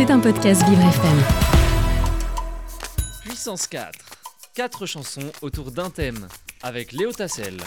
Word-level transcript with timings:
C'est 0.00 0.10
un 0.10 0.18
podcast 0.18 0.66
Vivre 0.66 0.80
FM. 0.80 1.18
Puissance 3.22 3.66
4. 3.66 3.98
Quatre 4.54 4.86
chansons 4.86 5.30
autour 5.42 5.72
d'un 5.72 5.90
thème. 5.90 6.26
Avec 6.62 6.92
Léo 6.92 7.12
Tassel. 7.12 7.58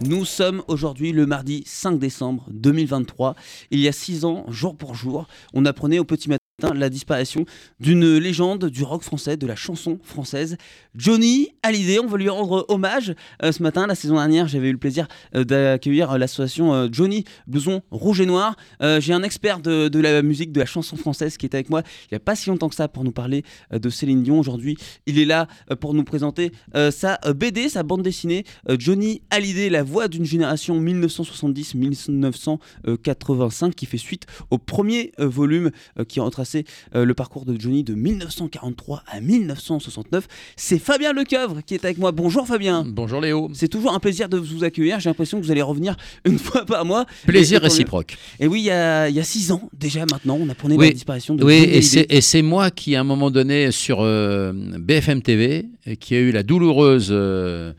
Nous 0.00 0.24
sommes 0.24 0.62
aujourd'hui 0.68 1.10
le 1.10 1.26
mardi 1.26 1.64
5 1.66 1.98
décembre 1.98 2.46
2023. 2.52 3.34
Il 3.72 3.80
y 3.80 3.88
a 3.88 3.92
six 3.92 4.24
ans, 4.24 4.44
jour 4.46 4.76
pour 4.76 4.94
jour, 4.94 5.26
on 5.54 5.66
apprenait 5.66 5.98
au 5.98 6.04
petit 6.04 6.28
matin 6.28 6.40
la 6.68 6.90
disparition 6.90 7.44
d'une 7.80 8.18
légende 8.18 8.66
du 8.66 8.82
rock 8.82 9.02
français, 9.02 9.36
de 9.36 9.46
la 9.46 9.56
chanson 9.56 9.98
française, 10.02 10.56
Johnny 10.94 11.48
Hallyday. 11.62 11.98
On 12.00 12.06
veut 12.06 12.18
lui 12.18 12.28
rendre 12.28 12.66
hommage 12.68 13.14
euh, 13.42 13.52
ce 13.52 13.62
matin. 13.62 13.86
La 13.86 13.94
saison 13.94 14.16
dernière, 14.16 14.48
j'avais 14.48 14.68
eu 14.68 14.72
le 14.72 14.78
plaisir 14.78 15.06
euh, 15.34 15.44
d'accueillir 15.44 16.12
euh, 16.12 16.18
l'association 16.18 16.88
Johnny 16.92 17.24
Blouson 17.46 17.80
Rouge 17.90 18.20
et 18.20 18.26
Noir. 18.26 18.56
J'ai 18.98 19.12
un 19.12 19.22
expert 19.22 19.60
de, 19.60 19.98
la 19.98 20.22
musique, 20.22 20.50
de 20.52 20.60
la 20.60 20.66
chanson 20.66 20.96
française 20.96 21.36
qui 21.36 21.46
est 21.46 21.54
avec 21.54 21.70
moi 21.70 21.82
il 22.10 22.14
n'y 22.14 22.16
a 22.16 22.20
pas 22.20 22.36
si 22.36 22.50
longtemps 22.50 22.68
que 22.68 22.74
ça 22.74 22.88
pour 22.88 23.04
nous 23.04 23.12
parler 23.12 23.44
de 23.70 23.90
Céline 23.90 24.22
Dion. 24.22 24.38
Aujourd'hui, 24.38 24.76
il 25.06 25.18
est 25.18 25.24
là 25.24 25.48
pour 25.80 25.94
nous 25.94 26.04
présenter 26.04 26.52
sa 26.90 27.18
BD, 27.34 27.68
sa 27.68 27.82
bande 27.82 28.02
dessinée, 28.02 28.44
Johnny 28.78 29.22
Hallyday, 29.30 29.70
la 29.70 29.82
voix 29.82 30.06
d'une 30.08 30.24
génération 30.24 30.80
1970-1985 30.80 33.72
qui 33.72 33.86
fait 33.86 33.98
suite 33.98 34.26
au 34.50 34.58
premier 34.58 35.12
volume 35.18 35.70
qui 36.08 36.20
retrace 36.20 36.49
euh, 36.94 37.04
le 37.04 37.14
parcours 37.14 37.44
de 37.44 37.58
Johnny 37.58 37.84
de 37.84 37.94
1943 37.94 39.02
à 39.06 39.20
1969. 39.20 40.26
C'est 40.56 40.78
Fabien 40.78 41.12
Lecoeuvre 41.12 41.60
qui 41.64 41.74
est 41.74 41.84
avec 41.84 41.98
moi. 41.98 42.12
Bonjour 42.12 42.46
Fabien. 42.46 42.84
Bonjour 42.86 43.20
Léo. 43.20 43.50
C'est 43.54 43.68
toujours 43.68 43.94
un 43.94 44.00
plaisir 44.00 44.28
de 44.28 44.36
vous 44.36 44.64
accueillir. 44.64 45.00
J'ai 45.00 45.10
l'impression 45.10 45.40
que 45.40 45.44
vous 45.44 45.50
allez 45.50 45.62
revenir 45.62 45.96
une 46.24 46.38
fois 46.38 46.64
par 46.64 46.84
mois. 46.84 47.06
Plaisir 47.26 47.60
réciproque. 47.62 48.16
Et 48.38 48.46
oui, 48.46 48.60
il 48.60 48.66
y, 48.66 48.70
a, 48.70 49.08
il 49.08 49.14
y 49.14 49.20
a 49.20 49.24
six 49.24 49.52
ans 49.52 49.68
déjà 49.72 50.04
maintenant, 50.10 50.38
on 50.40 50.48
apprenait 50.48 50.76
oui. 50.76 50.86
la 50.88 50.92
disparition 50.92 51.34
de 51.34 51.44
Oui, 51.44 51.60
Johnny 51.60 52.06
et 52.08 52.20
c'est 52.20 52.42
moi 52.42 52.70
qui, 52.70 52.96
à 52.96 53.00
un 53.00 53.04
moment 53.04 53.30
donné, 53.30 53.70
sur 53.70 54.00
euh, 54.00 54.52
BFM 54.54 55.22
TV, 55.22 55.66
qui 56.00 56.14
a 56.14 56.18
eu 56.18 56.32
la 56.32 56.42
douloureuse. 56.42 57.08
Euh, 57.10 57.72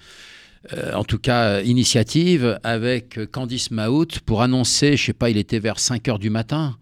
euh, 0.73 0.94
en 0.94 1.03
tout 1.03 1.17
cas, 1.17 1.61
initiative 1.61 2.59
avec 2.63 3.19
Candice 3.31 3.72
Maout 3.72 4.19
pour 4.25 4.44
annoncer, 4.44 4.95
je 4.95 5.06
sais 5.06 5.13
pas, 5.13 5.31
il 5.31 5.38
était 5.38 5.58
vers 5.58 5.80
5 5.80 6.08
heures 6.08 6.19
du 6.19 6.30
matin, 6.30 6.78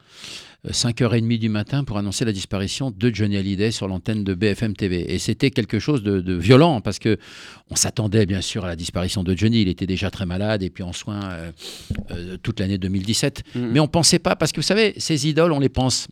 5h30 0.68 1.40
du 1.40 1.48
matin 1.48 1.84
pour 1.84 1.98
annoncer 1.98 2.26
la 2.26 2.34
disparition 2.34 2.92
de 2.92 3.14
Johnny 3.14 3.38
Hallyday 3.38 3.72
sur 3.72 3.88
l'antenne 3.88 4.24
de 4.24 4.34
BFM 4.34 4.76
TV. 4.76 5.14
Et 5.14 5.18
c'était 5.18 5.52
quelque 5.52 5.80
chose 5.80 6.04
de, 6.04 6.20
de, 6.20 6.34
violent 6.34 6.82
parce 6.82 7.00
que 7.00 7.18
on 7.70 7.76
s'attendait 7.76 8.26
bien 8.26 8.42
sûr 8.42 8.66
à 8.66 8.68
la 8.68 8.76
disparition 8.76 9.24
de 9.24 9.36
Johnny. 9.36 9.62
Il 9.62 9.70
était 9.70 9.88
déjà 9.88 10.12
très 10.12 10.26
malade 10.26 10.62
et 10.62 10.70
puis 10.70 10.84
en 10.84 10.92
soins 10.92 11.30
euh, 11.32 11.52
euh, 12.12 12.38
toute 12.44 12.60
l'année 12.60 12.78
2017. 12.78 13.44
Mmh. 13.56 13.60
Mais 13.72 13.80
on 13.80 13.88
pensait 13.88 14.20
pas 14.20 14.36
parce 14.36 14.52
que 14.52 14.58
vous 14.58 14.68
savez, 14.68 14.94
ces 14.98 15.28
idoles, 15.28 15.54
on 15.54 15.60
les 15.60 15.70
pense 15.70 16.08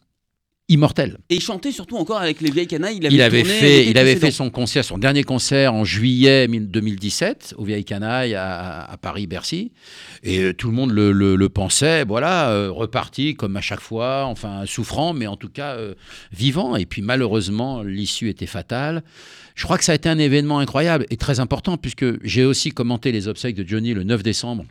immortel. 0.69 1.17
Et 1.29 1.35
il 1.35 1.41
chantait 1.41 1.71
surtout 1.71 1.97
encore 1.97 2.19
avec 2.19 2.41
les 2.41 2.51
vieilles 2.51 2.67
canailles. 2.67 2.97
Il 2.97 3.05
avait, 3.05 3.15
il 3.15 3.21
avait 3.21 3.43
fait, 3.43 3.87
il 3.87 3.97
avait 3.97 4.15
fait 4.17 4.31
son 4.31 4.49
concert, 4.49 4.83
son 4.83 4.97
dernier 4.97 5.23
concert 5.23 5.73
en 5.73 5.85
juillet 5.85 6.47
2017 6.47 7.55
aux 7.57 7.63
vieilles 7.63 7.85
canailles 7.85 8.35
à, 8.35 8.83
à 8.83 8.97
Paris-Bercy. 8.97 9.71
Et 10.23 10.39
euh, 10.39 10.53
tout 10.53 10.67
le 10.67 10.73
monde 10.73 10.91
le, 10.91 11.11
le, 11.11 11.35
le 11.35 11.49
pensait, 11.49 12.03
voilà, 12.03 12.49
euh, 12.49 12.69
reparti 12.69 13.35
comme 13.35 13.55
à 13.55 13.61
chaque 13.61 13.79
fois, 13.79 14.25
enfin 14.25 14.65
souffrant, 14.65 15.13
mais 15.13 15.27
en 15.27 15.37
tout 15.37 15.49
cas 15.49 15.75
euh, 15.75 15.95
vivant. 16.31 16.75
Et 16.75 16.85
puis 16.85 17.01
malheureusement, 17.01 17.81
l'issue 17.83 18.29
était 18.29 18.45
fatale. 18.45 19.03
Je 19.55 19.63
crois 19.63 19.77
que 19.77 19.83
ça 19.83 19.93
a 19.93 19.95
été 19.95 20.09
un 20.09 20.19
événement 20.19 20.59
incroyable 20.59 21.05
et 21.09 21.17
très 21.17 21.39
important 21.39 21.77
puisque 21.77 22.23
j'ai 22.23 22.43
aussi 22.43 22.71
commenté 22.71 23.11
les 23.11 23.27
obsèques 23.27 23.55
de 23.55 23.67
Johnny 23.67 23.93
le 23.93 24.03
9 24.03 24.21
décembre 24.21 24.65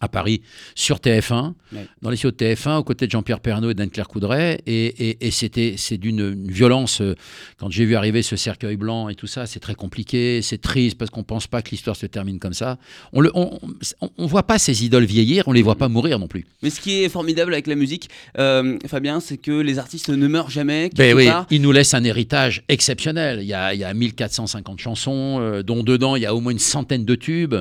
à 0.00 0.08
Paris 0.08 0.40
sur 0.74 0.96
TF1, 0.96 1.52
ouais. 1.72 1.86
dans 2.00 2.10
les 2.10 2.16
studios 2.16 2.30
de 2.30 2.36
TF1, 2.36 2.78
aux 2.78 2.84
côtés 2.84 3.06
de 3.06 3.10
Jean-Pierre 3.10 3.40
Pernaud 3.40 3.70
et 3.70 3.74
d'Anne-Claire 3.74 4.08
Coudray. 4.08 4.58
Et, 4.66 4.86
et, 5.10 5.26
et 5.26 5.30
c'était, 5.30 5.74
c'est 5.76 5.98
d'une 5.98 6.48
violence. 6.50 7.02
Euh, 7.02 7.14
quand 7.58 7.70
j'ai 7.70 7.84
vu 7.84 7.96
arriver 7.96 8.22
ce 8.22 8.36
cercueil 8.36 8.76
blanc 8.76 9.10
et 9.10 9.14
tout 9.14 9.26
ça, 9.26 9.46
c'est 9.46 9.60
très 9.60 9.74
compliqué, 9.74 10.40
c'est 10.42 10.60
triste 10.60 10.96
parce 10.96 11.10
qu'on 11.10 11.20
ne 11.20 11.24
pense 11.24 11.46
pas 11.46 11.60
que 11.60 11.70
l'histoire 11.70 11.96
se 11.96 12.06
termine 12.06 12.38
comme 12.38 12.54
ça. 12.54 12.78
On 13.12 13.22
ne 13.22 13.28
on, 13.34 13.58
on, 14.00 14.10
on, 14.16 14.26
voit 14.26 14.44
pas 14.44 14.58
ces 14.58 14.84
idoles 14.84 15.04
vieillir, 15.04 15.46
on 15.48 15.52
les 15.52 15.62
voit 15.62 15.76
pas 15.76 15.88
mourir 15.88 16.18
non 16.18 16.28
plus. 16.28 16.46
Mais 16.62 16.70
ce 16.70 16.80
qui 16.80 17.02
est 17.02 17.08
formidable 17.10 17.52
avec 17.52 17.66
la 17.66 17.74
musique, 17.74 18.08
euh, 18.38 18.78
Fabien, 18.86 19.20
c'est 19.20 19.36
que 19.36 19.52
les 19.52 19.78
artistes 19.78 20.08
ne 20.08 20.28
meurent 20.28 20.50
jamais. 20.50 20.90
Ben 20.96 21.14
oui, 21.14 21.26
part. 21.26 21.46
ils 21.50 21.60
nous 21.60 21.72
laissent 21.72 21.94
un 21.94 22.04
héritage 22.04 22.62
exceptionnel. 22.68 23.40
Il 23.42 23.46
y 23.48 23.54
a, 23.54 23.74
il 23.74 23.80
y 23.80 23.84
a 23.84 23.92
1450 23.92 24.78
chansons, 24.80 25.38
euh, 25.40 25.62
dont 25.62 25.82
dedans 25.82 26.16
il 26.16 26.22
y 26.22 26.26
a 26.26 26.34
au 26.34 26.40
moins 26.40 26.52
une 26.52 26.58
centaine 26.58 27.04
de 27.04 27.14
tubes, 27.14 27.56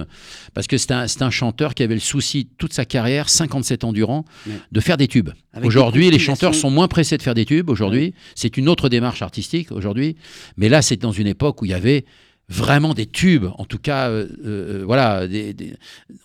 parce 0.53 0.67
que 0.67 0.77
c'est 0.77 0.91
un, 0.91 1.05
un 1.19 1.29
chanteur 1.29 1.73
qui 1.73 1.83
avait 1.83 1.95
le 1.95 1.99
souci 1.99 2.28
toute 2.57 2.73
sa 2.73 2.85
carrière, 2.85 3.29
57 3.29 3.83
ans 3.83 3.93
durant, 3.93 4.25
ouais. 4.47 4.53
de 4.71 4.79
faire 4.79 4.97
des 4.97 5.07
tubes. 5.07 5.29
Aujourd'hui, 5.63 6.09
les 6.09 6.19
chanteurs 6.19 6.55
sont 6.55 6.69
moins 6.69 6.87
pressés 6.87 7.17
de 7.17 7.21
faire 7.21 7.33
des 7.33 7.45
tubes. 7.45 7.69
Aujourd'hui, 7.69 8.01
ouais. 8.01 8.13
c'est 8.35 8.57
une 8.57 8.69
autre 8.69 8.89
démarche 8.89 9.21
artistique. 9.21 9.71
Aujourd'hui, 9.71 10.15
mais 10.57 10.69
là, 10.69 10.81
c'est 10.81 10.97
dans 10.97 11.11
une 11.11 11.27
époque 11.27 11.61
où 11.61 11.65
il 11.65 11.71
y 11.71 11.73
avait 11.73 12.05
vraiment 12.49 12.95
des 12.95 13.05
tubes, 13.05 13.45
en 13.57 13.65
tout 13.65 13.77
cas, 13.77 14.09
euh, 14.09 14.27
euh, 14.43 14.83
voilà, 14.83 15.27
des, 15.27 15.53
des, 15.53 15.73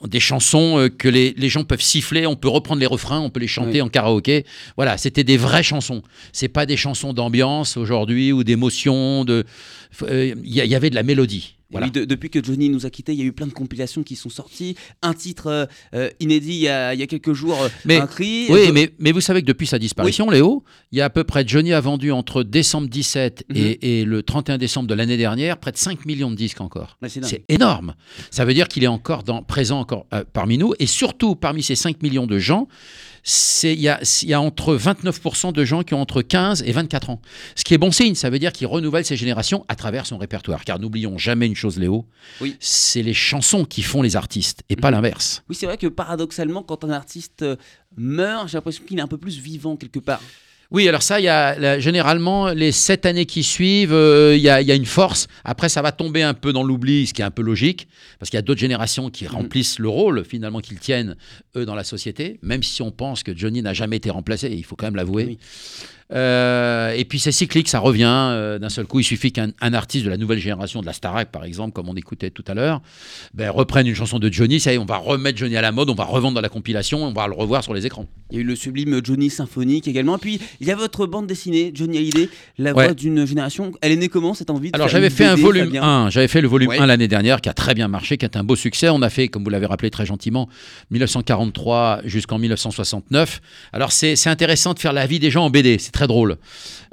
des 0.02 0.20
chansons 0.20 0.78
euh, 0.78 0.88
que 0.88 1.06
les, 1.06 1.34
les, 1.36 1.48
gens 1.50 1.64
peuvent 1.64 1.82
siffler, 1.82 2.26
on 2.26 2.34
peut 2.34 2.48
reprendre 2.48 2.80
les 2.80 2.86
refrains, 2.86 3.20
on 3.20 3.28
peut 3.28 3.40
les 3.40 3.46
chanter 3.46 3.74
oui. 3.74 3.82
en 3.82 3.88
karaoké. 3.90 4.46
Voilà, 4.76 4.96
c'était 4.96 5.22
des 5.22 5.36
vraies 5.36 5.62
chansons. 5.62 6.02
C'est 6.32 6.48
pas 6.48 6.64
des 6.64 6.78
chansons 6.78 7.12
d'ambiance 7.12 7.76
aujourd'hui 7.76 8.32
ou 8.32 8.42
d'émotion. 8.42 9.26
De, 9.26 9.44
il 10.00 10.06
euh, 10.08 10.34
y, 10.42 10.66
y, 10.66 10.74
avait 10.74 10.90
de 10.90 10.94
la 10.94 11.02
mélodie. 11.02 11.56
Voilà. 11.74 11.86
Oui, 11.88 11.92
de, 11.92 12.04
depuis 12.04 12.30
que 12.30 12.42
Johnny 12.42 12.68
nous 12.68 12.86
a 12.86 12.90
quittés, 12.90 13.12
il 13.14 13.18
y 13.18 13.22
a 13.22 13.24
eu 13.24 13.32
plein 13.32 13.48
de 13.48 13.52
compilations 13.52 14.04
qui 14.04 14.14
sont 14.14 14.28
sorties. 14.30 14.76
Un 15.02 15.12
titre 15.12 15.68
euh, 15.92 16.08
inédit 16.20 16.54
il 16.54 16.62
y, 16.62 16.68
a, 16.68 16.94
il 16.94 17.00
y, 17.00 17.02
a, 17.02 17.06
quelques 17.08 17.32
jours, 17.32 17.58
mais, 17.84 17.96
un 17.96 18.06
cri. 18.06 18.46
Oui, 18.48 18.70
mais, 18.72 18.90
mais, 19.00 19.10
vous 19.10 19.20
savez 19.20 19.42
que 19.42 19.46
depuis 19.46 19.66
sa 19.66 19.80
disparition, 19.80 20.28
oui. 20.28 20.34
Léo, 20.34 20.62
il 20.92 20.98
y 20.98 21.00
a 21.00 21.06
à 21.06 21.10
peu 21.10 21.24
près, 21.24 21.44
Johnny 21.44 21.72
a 21.72 21.80
vendu 21.80 22.12
entre 22.12 22.44
décembre 22.44 22.88
17 22.88 23.44
mm 23.48 23.52
-hmm. 23.52 23.58
et, 23.58 24.00
et, 24.00 24.04
le 24.04 24.22
31 24.22 24.58
décembre 24.58 24.88
de 24.88 24.94
l'année 24.94 25.16
dernière, 25.16 25.58
près 25.58 25.72
de 25.72 25.76
5 25.76 26.06
millions 26.06 26.30
de 26.30 26.36
disques 26.36 26.60
encore. 26.60 26.96
C'est 27.08 27.44
énorme. 27.48 27.94
Ça 28.30 28.44
veut 28.44 28.54
dire 28.54 28.68
qu'il 28.68 28.84
est 28.84 28.92
encore 28.98 29.24
dans, 29.24 29.42
présent 29.42 29.80
encore 29.80 30.06
euh, 30.12 30.22
parmi 30.32 30.58
nous. 30.58 30.74
Et 30.78 30.86
surtout, 30.86 31.34
parmi 31.34 31.62
ces 31.62 31.74
5 31.74 32.02
millions 32.02 32.28
de 32.28 32.38
gens, 32.38 32.68
il 33.62 33.80
y 33.80 33.88
a, 33.88 34.00
y 34.22 34.32
a, 34.34 34.40
entre 34.40 34.76
29% 34.76 35.52
de 35.52 35.64
gens 35.64 35.82
qui 35.82 35.94
ont 35.94 36.00
entre 36.00 36.22
15 36.22 36.62
et 36.66 36.72
24 36.72 37.10
ans. 37.10 37.20
Ce 37.56 37.64
qui 37.64 37.74
est 37.74 37.78
bon 37.78 37.90
signe, 37.90 38.14
ça 38.14 38.28
veut 38.28 38.38
dire 38.38 38.52
qu'il 38.52 38.66
renouvelle 38.66 39.04
ses 39.04 39.16
générations 39.16 39.64
à 39.68 39.76
travers 39.76 40.06
son 40.06 40.18
répertoire. 40.18 40.64
Car 40.64 40.78
n'oublions 40.78 41.16
jamais 41.16 41.46
une 41.46 41.56
chose, 41.56 41.78
Léo, 41.78 42.06
oui. 42.40 42.56
c'est 42.60 43.02
les 43.02 43.14
chansons 43.14 43.64
qui 43.64 43.82
font 43.82 44.02
les 44.02 44.16
artistes 44.16 44.62
et 44.68 44.76
pas 44.76 44.90
mmh. 44.90 44.94
l'inverse. 44.94 45.42
Oui, 45.48 45.56
c'est 45.56 45.66
vrai 45.66 45.78
que 45.78 45.86
paradoxalement, 45.86 46.62
quand 46.62 46.84
un 46.84 46.90
artiste 46.90 47.42
euh, 47.42 47.56
meurt, 47.96 48.48
j'ai 48.48 48.58
l'impression 48.58 48.84
qu'il 48.84 48.98
est 48.98 49.02
un 49.02 49.08
peu 49.08 49.18
plus 49.18 49.38
vivant 49.38 49.76
quelque 49.76 50.00
part. 50.00 50.20
Oui, 50.70 50.88
alors 50.88 51.02
ça, 51.02 51.20
il 51.20 51.24
y 51.24 51.28
a 51.28 51.58
là, 51.58 51.78
généralement 51.78 52.48
les 52.48 52.72
sept 52.72 53.06
années 53.06 53.26
qui 53.26 53.42
suivent, 53.42 53.92
euh, 53.92 54.34
il 54.36 54.42
y, 54.42 54.48
a, 54.48 54.60
y, 54.60 54.72
a, 54.72 54.74
une 54.74 54.86
force. 54.86 55.28
Après, 55.44 55.68
ça 55.68 55.82
va 55.82 55.92
tomber 55.92 56.22
un 56.22 56.34
peu 56.34 56.52
dans 56.52 56.62
l'oubli, 56.62 57.06
ce 57.06 57.14
qui 57.14 57.22
est 57.22 57.24
un 57.24 57.30
peu 57.30 57.42
logique, 57.42 57.86
parce 58.18 58.30
qu'il 58.30 58.38
y 58.38 58.38
a 58.38 58.42
d'autres 58.42 58.60
générations 58.60 59.10
qui 59.10 59.26
remplissent 59.26 59.78
mmh. 59.78 59.82
le 59.82 59.88
rôle 59.88 60.24
finalement 60.24 60.60
qu'ils 60.60 60.78
tiennent 60.78 61.16
eux 61.56 61.64
dans 61.64 61.74
la 61.74 61.84
société. 61.84 62.38
Même 62.42 62.62
si 62.62 62.82
on 62.82 62.90
pense 62.90 63.22
que 63.22 63.36
Johnny 63.36 63.62
n'a 63.62 63.74
jamais 63.74 63.96
été 63.96 64.10
remplacé, 64.10 64.48
il 64.50 64.64
faut 64.64 64.76
quand 64.76 64.86
même 64.86 64.96
l'avouer. 64.96 65.24
Oui. 65.24 65.38
Euh, 66.12 66.92
et 66.92 67.04
puis 67.04 67.18
c'est 67.18 67.32
cyclique, 67.32 67.68
ça 67.68 67.78
revient 67.78 68.04
euh, 68.06 68.58
d'un 68.58 68.68
seul 68.68 68.86
coup. 68.86 69.00
Il 69.00 69.04
suffit 69.04 69.32
qu'un 69.32 69.52
artiste 69.60 70.04
de 70.04 70.10
la 70.10 70.16
nouvelle 70.16 70.38
génération, 70.38 70.80
de 70.80 70.86
la 70.86 70.92
Starac 70.92 71.30
par 71.30 71.44
exemple, 71.44 71.72
comme 71.72 71.88
on 71.88 71.96
écoutait 71.96 72.30
tout 72.30 72.44
à 72.46 72.54
l'heure, 72.54 72.82
ben, 73.32 73.50
reprenne 73.50 73.86
une 73.86 73.94
chanson 73.94 74.18
de 74.18 74.30
Johnny. 74.32 74.60
Ça 74.60 74.72
y 74.72 74.76
est, 74.76 74.78
on 74.78 74.84
va 74.84 74.98
remettre 74.98 75.38
Johnny 75.38 75.56
à 75.56 75.62
la 75.62 75.72
mode, 75.72 75.90
on 75.90 75.94
va 75.94 76.04
revendre 76.04 76.34
dans 76.34 76.40
la 76.40 76.48
compilation, 76.48 77.02
on 77.04 77.12
va 77.12 77.26
le 77.26 77.34
revoir 77.34 77.62
sur 77.62 77.74
les 77.74 77.86
écrans. 77.86 78.06
Il 78.30 78.36
y 78.36 78.38
a 78.38 78.42
eu 78.42 78.46
le 78.46 78.56
sublime 78.56 79.00
Johnny 79.02 79.30
symphonique 79.30 79.88
également. 79.88 80.18
Puis 80.18 80.40
il 80.60 80.66
y 80.66 80.70
a 80.70 80.76
votre 80.76 81.06
bande 81.06 81.26
dessinée, 81.26 81.72
Johnny 81.74 81.98
Hallyday, 81.98 82.28
la 82.58 82.72
voix 82.72 82.86
ouais. 82.86 82.94
d'une 82.94 83.26
génération. 83.26 83.72
Elle 83.80 83.92
est 83.92 83.96
née 83.96 84.08
comment 84.08 84.34
cette 84.34 84.50
envie 84.50 84.70
de 84.70 84.76
Alors 84.76 84.88
j'avais 84.88 85.10
fait 85.10 85.24
BD, 85.24 85.40
un 85.40 85.44
volume 85.44 85.64
Fabien 85.66 85.82
1, 85.82 86.10
j'avais 86.10 86.28
fait 86.28 86.40
le 86.40 86.48
volume 86.48 86.70
ouais. 86.70 86.78
1 86.78 86.86
l'année 86.86 87.08
dernière 87.08 87.40
qui 87.40 87.48
a 87.48 87.54
très 87.54 87.74
bien 87.74 87.88
marché, 87.88 88.18
qui 88.18 88.24
est 88.24 88.36
un 88.36 88.44
beau 88.44 88.56
succès. 88.56 88.88
On 88.88 89.02
a 89.02 89.10
fait, 89.10 89.28
comme 89.28 89.44
vous 89.44 89.50
l'avez 89.50 89.66
rappelé 89.66 89.90
très 89.90 90.06
gentiment, 90.06 90.48
1943 90.90 92.02
jusqu'en 92.04 92.38
1969. 92.38 93.40
Alors 93.72 93.92
c'est 93.92 94.26
intéressant 94.26 94.74
de 94.74 94.78
faire 94.78 94.92
la 94.92 95.06
vie 95.06 95.18
des 95.18 95.30
gens 95.30 95.44
en 95.44 95.50
BD, 95.50 95.78
très 95.94 96.06
drôle. 96.06 96.36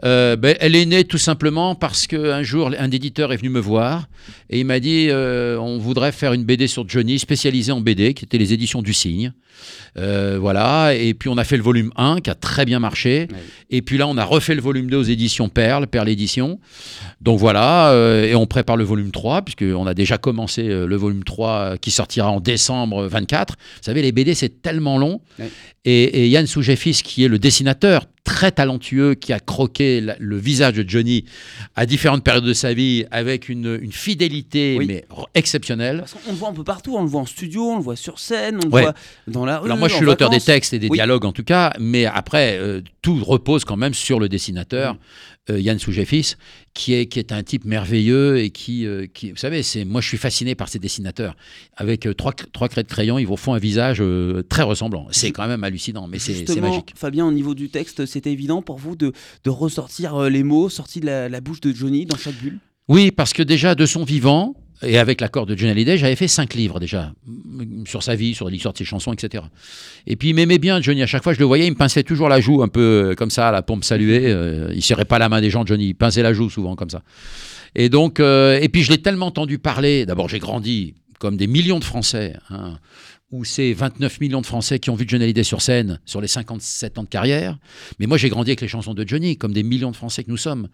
Euh, 0.04 0.36
ben, 0.36 0.56
elle 0.60 0.76
est 0.76 0.86
née 0.86 1.04
tout 1.04 1.18
simplement 1.18 1.76
parce 1.76 2.08
qu'un 2.08 2.44
jour, 2.44 2.72
un 2.78 2.92
éditeur 2.92 3.34
est 3.34 3.38
venu 3.38 3.50
me 3.50 3.60
voir 3.60 4.08
et 4.50 4.60
il 4.60 4.66
m'a 4.66 4.80
dit 4.80 5.08
euh, 5.10 5.58
on 5.60 5.78
voudrait 5.78 6.12
faire 6.12 6.34
une 6.34 6.44
BD 6.44 6.68
sur 6.68 6.88
Johnny, 6.88 7.20
spécialisée 7.20 7.72
en 7.72 7.82
BD, 7.82 8.14
qui 8.14 8.26
était 8.26 8.38
les 8.38 8.54
éditions 8.54 8.82
du 8.82 8.94
Cygne. 8.94 9.34
Euh, 9.98 10.38
voilà, 10.40 10.96
et 10.96 11.14
puis 11.14 11.30
on 11.30 11.38
a 11.38 11.44
fait 11.44 11.58
le 11.58 11.64
volume 11.64 11.92
1 11.98 12.22
qui 12.22 12.30
a 12.30 12.36
très 12.36 12.66
bien 12.66 12.80
marché. 12.80 13.28
Ouais. 13.30 13.38
Et 13.70 13.82
puis 13.82 13.98
là, 13.98 14.08
on 14.08 14.18
a 14.18 14.24
refait 14.24 14.56
le 14.56 14.62
volume 14.62 14.90
2 14.90 14.98
aux 14.98 15.04
éditions 15.04 15.50
Perle, 15.50 15.88
Perle 15.88 16.10
Édition. 16.10 16.60
Donc 17.20 17.40
voilà, 17.40 17.94
et 18.26 18.34
on 18.34 18.48
prépare 18.48 18.78
le 18.78 18.84
volume 18.84 19.12
3, 19.12 19.44
puisqu'on 19.44 19.86
a 19.86 19.94
déjà 19.94 20.18
commencé 20.18 20.64
le 20.64 20.96
volume 20.96 21.24
3 21.24 21.78
qui 21.78 21.92
sortira 21.92 22.32
en 22.32 22.40
décembre 22.40 23.06
24. 23.08 23.54
Vous 23.54 23.84
savez, 23.84 24.02
les 24.02 24.12
BD, 24.12 24.34
c'est 24.34 24.62
tellement 24.62 24.98
long. 24.98 25.22
Ouais. 25.38 25.50
Et, 25.84 26.24
et, 26.24 26.28
Yann 26.30 26.46
Sougefis, 26.46 27.02
qui 27.04 27.24
est 27.24 27.28
le 27.28 27.40
dessinateur, 27.40 28.06
très 28.24 28.52
talentueux 28.52 29.16
qui 29.16 29.34
a 29.34 29.40
croqué 29.40 30.02
le 30.20 30.38
visage 30.38 30.74
de 30.74 30.88
Johnny 30.88 31.26
à 31.76 31.86
différentes 31.86 32.24
périodes 32.24 32.46
de 32.46 32.54
sa 32.54 32.74
vie 32.74 33.06
avec 33.12 33.50
une, 33.50 33.92
fidélité 33.92 34.78
mais 34.86 35.06
exceptionnelle. 35.34 36.06
on 36.28 36.32
le 36.32 36.38
voit 36.38 36.50
un 36.50 36.54
peu 36.54 36.64
partout, 36.64 36.96
on 36.96 37.04
le 37.04 37.10
voit 37.10 37.22
en 37.22 37.26
studio, 37.26 37.72
on 37.72 37.78
le 37.78 37.84
voit 37.84 37.96
sur 37.96 38.20
scène, 38.20 38.60
on 38.62 38.66
le 38.66 38.70
voit 38.70 38.94
dans 39.28 39.46
la 39.46 39.60
rue. 39.60 39.66
Alors 39.66 39.78
moi 39.78 39.88
je 39.88 39.96
suis 39.96 40.06
l'auteur 40.06 40.30
des 40.30 40.40
textes 40.40 40.74
et 40.74 40.80
des 40.80 40.90
dialogues 40.90 41.26
en 41.26 41.32
tout 41.32 41.44
cas, 41.44 41.74
mais 41.80 42.06
après 42.06 42.58
euh, 42.60 42.82
tout 43.02 43.24
repose 43.24 43.66
quand 43.66 43.78
même 43.78 43.94
sur 43.94 44.20
le 44.20 44.30
dessinateur. 44.30 44.94
Mm. 44.94 44.98
Euh, 45.50 45.60
Yann 45.60 45.80
Soujefis, 45.80 46.36
qui 46.74 46.94
est, 46.94 47.06
qui 47.06 47.20
est 47.20 47.32
un 47.32 47.44
type 47.44 47.66
merveilleux 47.66 48.40
et 48.40 48.50
qui, 48.50 48.86
euh, 48.86 49.08
qui 49.14 49.32
vous 49.32 49.38
savez, 49.38 49.64
c'est 49.64 49.86
moi 49.86 50.02
je 50.02 50.08
suis 50.08 50.18
fasciné 50.18 50.56
par 50.56 50.70
ces 50.70 50.80
dessinateurs. 50.80 51.36
Avec 51.76 52.06
euh, 52.06 52.14
trois, 52.14 52.34
trois 52.34 52.68
de 52.68 52.82
crayon, 52.84 53.20
ils 53.20 53.28
vous 53.28 53.38
font 53.38 53.54
un 53.54 53.60
visage 53.60 54.02
très 54.50 54.64
ressemblant. 54.64 55.08
C'est 55.12 55.32
quand 55.32 55.48
même 55.48 55.64
hallucinant, 55.64 56.08
mais 56.08 56.20
c'est 56.20 56.60
magique. 56.60 56.94
Fabien, 56.96 57.26
au 57.26 57.32
niveau 57.32 57.56
du 57.56 57.70
texte, 57.70 58.06
c'était 58.06 58.32
évident 58.32 58.62
pour 58.62 58.78
vous 58.78 58.96
de, 58.96 59.14
de 59.44 59.50
ressortir 59.50 60.30
les 60.30 60.44
mots 60.44 60.70
sortis 60.70 61.00
de 61.00 61.06
la, 61.06 61.30
la 61.30 61.42
bouche 61.42 61.62
de 61.62 61.72
Johnny 61.74 62.06
dans 62.06 62.18
chaque 62.18 62.36
bulle? 62.36 62.60
Oui, 62.88 63.12
parce 63.12 63.32
que 63.34 63.44
déjà 63.44 63.76
de 63.76 63.86
son 63.86 64.04
vivant, 64.04 64.56
et 64.84 64.98
avec 64.98 65.22
l'accord 65.22 65.46
de 65.46 65.56
Johnny 65.56 65.72
Hallyday, 65.72 65.98
j'avais 65.98 66.16
fait 66.16 66.28
cinq 66.28 66.54
livres 66.54 66.80
déjà, 66.80 67.14
sur 67.86 68.02
sa 68.02 68.16
vie, 68.16 68.34
sur 68.34 68.50
l'histoire 68.50 68.74
de 68.74 68.78
ses 68.78 68.86
chansons, 68.86 69.14
etc. 69.14 69.44
Et 70.08 70.16
puis 70.16 70.30
il 70.30 70.36
m'aimait 70.36 70.58
bien, 70.58 70.82
Johnny. 70.82 71.04
À 71.04 71.08
chaque 71.08 71.24
fois 71.24 71.34
je 71.34 71.40
le 71.40 71.46
voyais, 71.46 71.68
il 71.68 71.72
me 71.72 71.76
pinçait 71.76 72.04
toujours 72.04 72.30
la 72.30 72.42
joue, 72.42 72.64
un 72.64 72.68
peu 72.68 73.12
euh, 73.12 73.16
comme 73.16 73.30
ça, 73.30 73.52
la 73.52 73.62
pompe 73.62 73.84
saluer. 73.84 74.32
Euh, 74.32 74.72
il 74.74 74.82
serrait 74.82 75.06
pas 75.06 75.20
la 75.20 75.30
main 75.30 75.42
des 75.42 75.50
gens, 75.50 75.66
Johnny. 75.66 75.90
Il 75.90 75.94
pinçait 75.96 76.24
la 76.24 76.34
joue 76.34 76.50
souvent, 76.50 76.76
comme 76.76 76.90
ça. 76.90 77.04
Et 77.76 77.90
donc, 77.90 78.20
euh, 78.20 78.60
et 78.60 78.70
puis 78.70 78.84
je 78.84 78.92
l'ai 78.92 79.02
tellement 79.02 79.28
entendu 79.28 79.60
parler. 79.60 80.06
D'abord, 80.06 80.30
j'ai 80.30 80.40
grandi 80.40 80.96
comme 81.20 81.38
des 81.38 81.48
millions 81.48 81.80
de 81.80 81.84
Français. 81.84 82.36
Hein, 82.50 82.80
où 83.32 83.46
c'est 83.46 83.74
29 83.74 84.20
millions 84.20 84.42
de 84.42 84.46
Français 84.46 84.80
qui 84.80 84.90
ont 84.90 84.96
vu 84.96 85.06
Johnny 85.08 85.24
Hallyday 85.24 85.44
sur 85.44 85.62
scène 85.62 86.00
sur 86.06 86.22
les 86.22 86.28
57 86.28 86.98
ans 86.98 87.04
de 87.04 87.08
carrière. 87.08 87.58
Mais 88.00 88.06
moi, 88.06 88.18
j'ai 88.18 88.30
grandi 88.30 88.52
avec 88.52 88.62
les 88.62 88.68
chansons 88.68 88.94
de 88.94 89.08
Johnny, 89.08 89.38
comme 89.38 89.54
des 89.54 89.64
millions 89.64 89.92
de 89.92 89.96
Français 89.96 90.24
que 90.24 90.30
nous 90.30 90.38
sommes. 90.38 90.68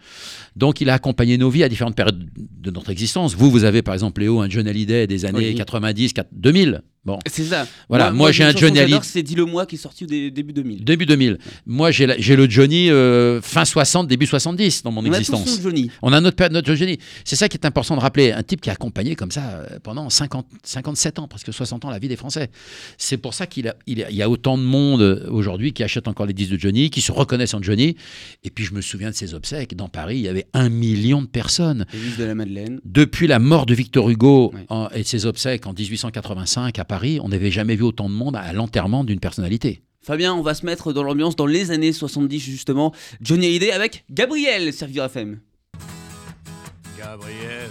Donc, 0.55 0.81
il 0.81 0.89
a 0.89 0.95
accompagné 0.95 1.37
nos 1.37 1.49
vies 1.49 1.63
à 1.63 1.69
différentes 1.69 1.95
périodes 1.95 2.27
de 2.35 2.71
notre 2.71 2.89
existence. 2.89 3.35
Vous, 3.35 3.51
vous 3.51 3.63
avez 3.63 3.81
par 3.81 3.93
exemple, 3.93 4.21
Léo, 4.21 4.41
un 4.41 4.49
Johnny 4.49 4.69
Hallyday 4.69 5.07
des 5.07 5.25
années 5.25 5.53
90, 5.53 6.13
2000. 6.31 6.81
Bon. 7.07 7.19
C'est 7.25 7.45
ça. 7.45 7.65
Voilà, 7.87 8.11
moi, 8.11 8.33
j'ai 8.33 8.43
un 8.43 8.51
Johnny 8.51 8.79
Hallyday. 8.79 8.99
C'est 9.03 9.23
Dis-le-moi 9.23 9.65
qui 9.65 9.75
est 9.75 9.79
sorti 9.79 10.03
au 10.03 10.07
début 10.07 10.51
2000. 10.51 10.83
Début 10.83 11.05
2000. 11.05 11.37
Moi 11.65 11.89
j'ai 11.91 12.35
le 12.35 12.49
Johnny 12.49 12.89
euh, 12.89 13.41
fin 13.41 13.63
60, 13.63 14.09
début 14.09 14.25
70 14.25 14.83
dans 14.83 14.91
mon 14.91 15.05
existence. 15.05 15.57
A 15.59 15.61
Johnny. 15.61 15.89
On 16.01 16.11
a 16.11 16.19
notre, 16.19 16.49
notre 16.49 16.75
Johnny. 16.75 16.99
C'est 17.23 17.37
ça 17.37 17.47
qui 17.47 17.55
est 17.55 17.65
important 17.65 17.95
de 17.95 18.01
rappeler. 18.01 18.33
Un 18.33 18.43
type 18.43 18.59
qui 18.59 18.69
a 18.69 18.73
accompagné 18.73 19.15
comme 19.15 19.31
ça 19.31 19.41
euh, 19.43 19.79
pendant 19.81 20.09
50, 20.09 20.47
57 20.63 21.19
ans, 21.19 21.29
presque 21.29 21.53
60 21.53 21.85
ans 21.85 21.89
la 21.89 21.99
vie 21.99 22.09
des 22.09 22.17
Français. 22.17 22.49
C'est 22.97 23.17
pour 23.17 23.33
ça 23.33 23.47
qu'il 23.47 23.73
il 23.85 23.99
y 24.09 24.21
a 24.21 24.29
autant 24.29 24.57
de 24.57 24.63
monde 24.63 25.01
euh, 25.01 25.29
aujourd'hui 25.29 25.71
qui 25.71 25.83
achète 25.83 26.09
encore 26.09 26.25
les 26.25 26.33
disques 26.33 26.51
de 26.51 26.59
Johnny, 26.59 26.89
qui 26.89 26.99
se 26.99 27.13
reconnaissent 27.13 27.53
en 27.53 27.63
Johnny. 27.63 27.95
Et 28.43 28.49
puis 28.49 28.65
je 28.65 28.73
me 28.73 28.81
souviens 28.81 29.11
de 29.11 29.15
ses 29.15 29.33
obsèques. 29.33 29.77
Dans 29.77 29.87
Paris, 29.87 30.17
il 30.17 30.23
y 30.23 30.27
avait 30.27 30.47
un 30.53 30.67
million 30.67 31.21
de 31.21 31.27
personnes. 31.27 31.85
de 32.17 32.23
la 32.25 32.35
Madeleine. 32.35 32.81
Depuis 32.83 33.27
la 33.27 33.39
mort 33.39 33.65
de 33.65 33.73
Victor 33.73 34.09
Hugo 34.09 34.53
et 34.93 35.03
ses 35.03 35.25
obsèques 35.25 35.67
en 35.67 35.73
1885 35.73 36.77
à 36.79 36.83
Paris 36.83 36.96
on 37.21 37.29
n'avait 37.29 37.51
jamais 37.51 37.75
vu 37.75 37.83
autant 37.83 38.09
de 38.09 38.13
monde 38.13 38.35
à 38.35 38.53
l'enterrement 38.53 39.03
d'une 39.03 39.19
personnalité. 39.19 39.81
Fabien, 40.01 40.33
on 40.33 40.41
va 40.41 40.53
se 40.53 40.65
mettre 40.65 40.93
dans 40.93 41.03
l'ambiance 41.03 41.35
dans 41.35 41.45
les 41.45 41.71
années 41.71 41.91
70 41.91 42.39
justement. 42.39 42.93
Johnny 43.21 43.47
Hallyday 43.47 43.71
avec 43.71 44.05
Gabriel, 44.09 44.71
Servir 44.71 45.05
FM. 45.05 45.39
Gabriel, 46.97 47.69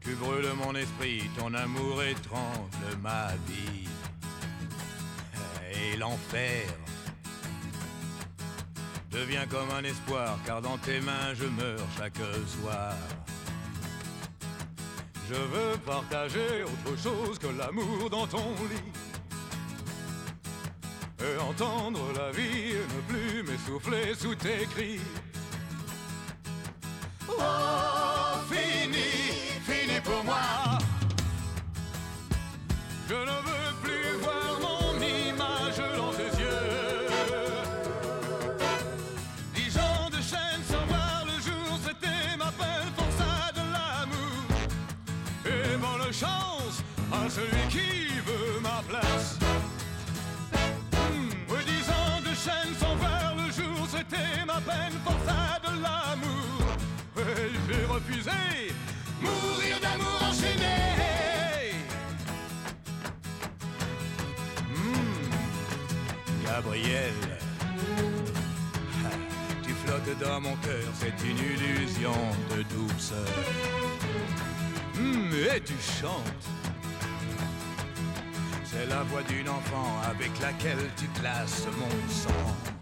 tu 0.00 0.10
brûles 0.14 0.46
mon 0.64 0.74
esprit, 0.74 1.22
ton 1.38 1.54
amour 1.54 2.02
étrange 2.02 2.68
ma 3.02 3.28
vie. 3.48 3.86
Et 5.72 5.96
l'enfer 5.96 6.66
devient 9.12 9.46
comme 9.48 9.70
un 9.78 9.84
espoir, 9.84 10.38
car 10.44 10.60
dans 10.60 10.78
tes 10.78 11.00
mains 11.00 11.34
je 11.34 11.44
meurs 11.44 11.86
chaque 11.96 12.16
soir. 12.60 12.94
Je 15.28 15.34
veux 15.34 15.76
partager 15.84 16.62
autre 16.62 17.02
chose 17.02 17.38
que 17.38 17.48
l'amour 17.48 18.08
dans 18.10 18.26
ton 18.28 18.54
lit. 18.70 18.92
Et 21.18 21.40
entendre 21.40 22.00
la 22.14 22.30
vie 22.30 22.74
ne 22.74 23.00
plus 23.12 23.42
m'essouffler 23.42 24.14
sous 24.14 24.36
tes 24.36 24.66
cris. 24.66 25.00
Oh, 27.28 27.95
pour 55.04 55.16
ça 55.26 55.58
de 55.62 55.82
l'amour. 55.82 56.76
J'ai 57.68 57.84
refusé 57.86 58.30
mourir 59.20 59.80
d'amour 59.80 60.18
enchaîné. 60.22 61.74
Hmm, 64.70 66.44
Gabriel, 66.44 67.14
tu 69.62 69.72
flottes 69.72 70.18
dans 70.20 70.40
mon 70.40 70.56
cœur, 70.56 70.88
c'est 70.94 71.26
une 71.28 71.38
illusion 71.38 72.14
de 72.50 72.62
douceur. 72.62 73.34
Hmm, 74.94 75.32
et 75.54 75.60
tu 75.60 75.74
chantes. 76.00 76.46
C'est 78.64 78.86
la 78.86 79.02
voix 79.04 79.22
d'une 79.22 79.48
enfant 79.48 80.00
avec 80.10 80.30
laquelle 80.40 80.90
tu 80.96 81.06
classes 81.18 81.66
mon 81.78 82.12
sang. 82.12 82.75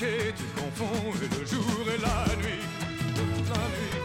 Tu 0.00 0.44
confonds 0.56 1.12
le 1.12 1.46
jour 1.46 1.84
et 1.86 2.00
la 2.00 2.34
nuit. 2.36 2.64
Toute 3.14 3.48
la 3.48 3.64
nuit. 3.68 3.98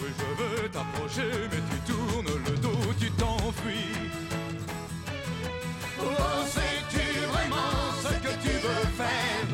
Oui, 0.00 0.08
je 0.18 0.62
veux 0.62 0.68
t'approcher, 0.68 1.30
mais 1.50 1.62
tu 1.70 1.92
tournes 1.92 2.32
le 2.46 2.56
dos, 2.58 2.92
tu 3.00 3.10
t'enfuis. 3.12 3.96
Oh, 6.00 6.04
sais-tu 6.46 7.20
vraiment 7.32 7.92
ce 8.02 8.08
que 8.08 8.32
tu 8.42 8.52
veux 8.58 8.86
faire? 8.96 9.46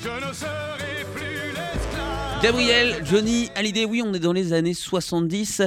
Je 0.00 0.26
ne 0.28 0.32
serai 0.32 1.04
plus 1.14 1.48
l'esclave. 1.48 2.42
Gabriel, 2.42 3.04
Johnny, 3.04 3.50
Hallyday, 3.56 3.84
oui, 3.84 4.02
on 4.04 4.14
est 4.14 4.20
dans 4.20 4.32
les 4.32 4.52
années 4.52 4.74
70. 4.74 5.62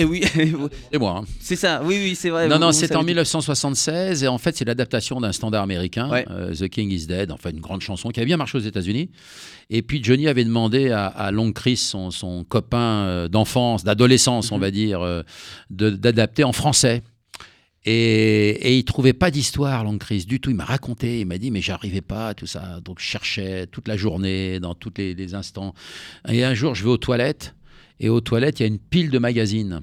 Et 0.00 0.04
oui, 0.04 0.24
et 0.92 0.98
moi. 0.98 1.18
Hein. 1.18 1.24
C'est 1.40 1.56
ça, 1.56 1.82
oui, 1.84 1.98
oui, 2.02 2.14
c'est 2.14 2.30
vrai. 2.30 2.48
Non, 2.48 2.58
non, 2.58 2.72
c'est 2.72 2.96
en 2.96 3.02
1976 3.02 4.24
et 4.24 4.28
en 4.28 4.38
fait, 4.38 4.56
c'est 4.56 4.64
l'adaptation 4.64 5.20
d'un 5.20 5.32
standard 5.32 5.62
américain, 5.62 6.10
euh, 6.30 6.54
The 6.54 6.68
King 6.68 6.90
is 6.90 7.06
Dead, 7.06 7.30
en 7.30 7.36
fait, 7.36 7.50
une 7.50 7.60
grande 7.60 7.82
chanson 7.82 8.08
qui 8.08 8.18
a 8.20 8.24
bien 8.24 8.38
marché 8.38 8.56
aux 8.56 8.62
États-Unis. 8.62 9.10
Et 9.68 9.82
puis 9.82 10.02
Johnny 10.02 10.26
avait 10.26 10.44
demandé 10.44 10.90
à, 10.90 11.30
Long 11.32 11.52
Chris, 11.52 11.76
son, 11.76 12.44
copain 12.48 13.04
euh, 13.04 13.28
d'enfance, 13.28 13.84
d'adolescence, 13.84 14.52
on 14.52 14.56
mhm. 14.56 14.60
va 14.62 14.70
dire, 14.70 15.02
euh, 15.02 15.22
d'adapter 15.68 16.44
en 16.44 16.52
français. 16.52 17.02
Et, 17.84 18.50
et, 18.50 18.78
il 18.78 18.84
trouvait 18.84 19.12
pas 19.12 19.30
d'histoire, 19.30 19.84
Long 19.84 19.98
Chris, 19.98 20.24
du 20.26 20.40
tout. 20.40 20.48
Il 20.48 20.56
m'a 20.56 20.64
raconté, 20.64 21.20
il 21.20 21.26
m'a 21.26 21.36
dit, 21.36 21.50
mais 21.50 21.60
j'arrivais 21.60 22.02
pas, 22.02 22.32
tout 22.32 22.46
ça. 22.46 22.80
Donc 22.82 23.00
je 23.00 23.04
cherchais 23.04 23.66
toute 23.66 23.86
la 23.86 23.98
journée, 23.98 24.60
dans 24.60 24.74
tous 24.74 24.92
les, 24.96 25.14
les 25.14 25.34
instants. 25.34 25.74
Et 26.28 26.42
un 26.42 26.54
jour, 26.54 26.74
je 26.74 26.84
vais 26.84 26.90
aux 26.90 26.98
toilettes 26.98 27.54
et 28.00 28.08
aux 28.08 28.20
toilettes, 28.20 28.60
il 28.60 28.62
y 28.62 28.64
a 28.64 28.68
une 28.68 28.78
pile 28.78 29.10
de 29.10 29.18
magazines 29.18 29.82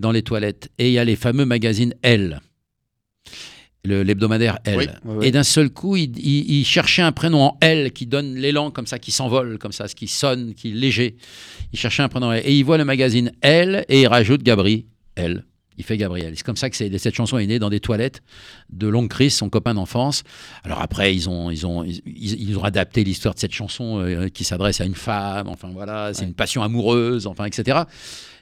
dans 0.00 0.10
les 0.10 0.22
toilettes. 0.22 0.70
Et 0.78 0.88
il 0.88 0.92
y 0.92 0.98
a 0.98 1.04
les 1.04 1.16
fameux 1.16 1.44
magazines 1.44 1.94
L 2.02 2.40
l'hebdomadaire 3.84 4.58
L. 4.64 5.00
Et 5.22 5.30
d'un 5.30 5.42
seul 5.42 5.70
coup, 5.70 5.96
il, 5.96 6.64
cherchait 6.64 7.02
un 7.02 7.12
prénom 7.12 7.42
en 7.42 7.58
L 7.60 7.92
qui 7.92 8.06
donne 8.06 8.34
l'élan 8.34 8.70
comme 8.70 8.86
ça, 8.86 8.98
qui 8.98 9.10
s'envole 9.12 9.58
comme 9.58 9.72
ça, 9.72 9.88
ce 9.88 9.94
qui 9.94 10.08
sonne, 10.08 10.54
qui 10.54 10.70
est 10.70 10.74
léger. 10.74 11.16
Il 11.72 11.78
cherchait 11.78 12.02
un 12.02 12.08
prénom 12.08 12.32
L. 12.32 12.42
Et 12.44 12.56
il 12.56 12.64
voit 12.64 12.78
le 12.78 12.84
magazine 12.84 13.32
L 13.42 13.84
et 13.88 14.02
il 14.02 14.06
rajoute 14.06 14.42
Gabri 14.42 14.86
L. 15.16 15.44
Il 15.76 15.84
fait 15.84 15.96
Gabriel. 15.96 16.34
C'est 16.36 16.44
comme 16.44 16.56
ça 16.56 16.70
que 16.70 16.76
cette 16.76 17.14
chanson 17.14 17.38
est 17.38 17.46
née 17.46 17.58
dans 17.58 17.70
des 17.70 17.80
toilettes 17.80 18.22
de 18.70 18.86
Long 18.86 19.08
Chris, 19.08 19.30
son 19.30 19.48
copain 19.48 19.74
d'enfance. 19.74 20.22
Alors 20.62 20.80
après, 20.80 21.14
ils 21.14 21.28
ont, 21.28 21.50
ils 21.50 21.66
ont, 21.66 21.84
ils, 21.84 22.58
ont 22.58 22.64
adapté 22.64 23.02
l'histoire 23.04 23.34
de 23.34 23.40
cette 23.40 23.52
chanson 23.52 23.98
euh, 23.98 24.28
qui 24.28 24.44
s'adresse 24.44 24.80
à 24.80 24.84
une 24.84 24.94
femme. 24.94 25.48
Enfin 25.48 25.70
voilà, 25.72 26.14
c'est 26.14 26.24
une 26.24 26.34
passion 26.34 26.62
amoureuse, 26.62 27.26
enfin 27.26 27.44
etc. 27.44 27.82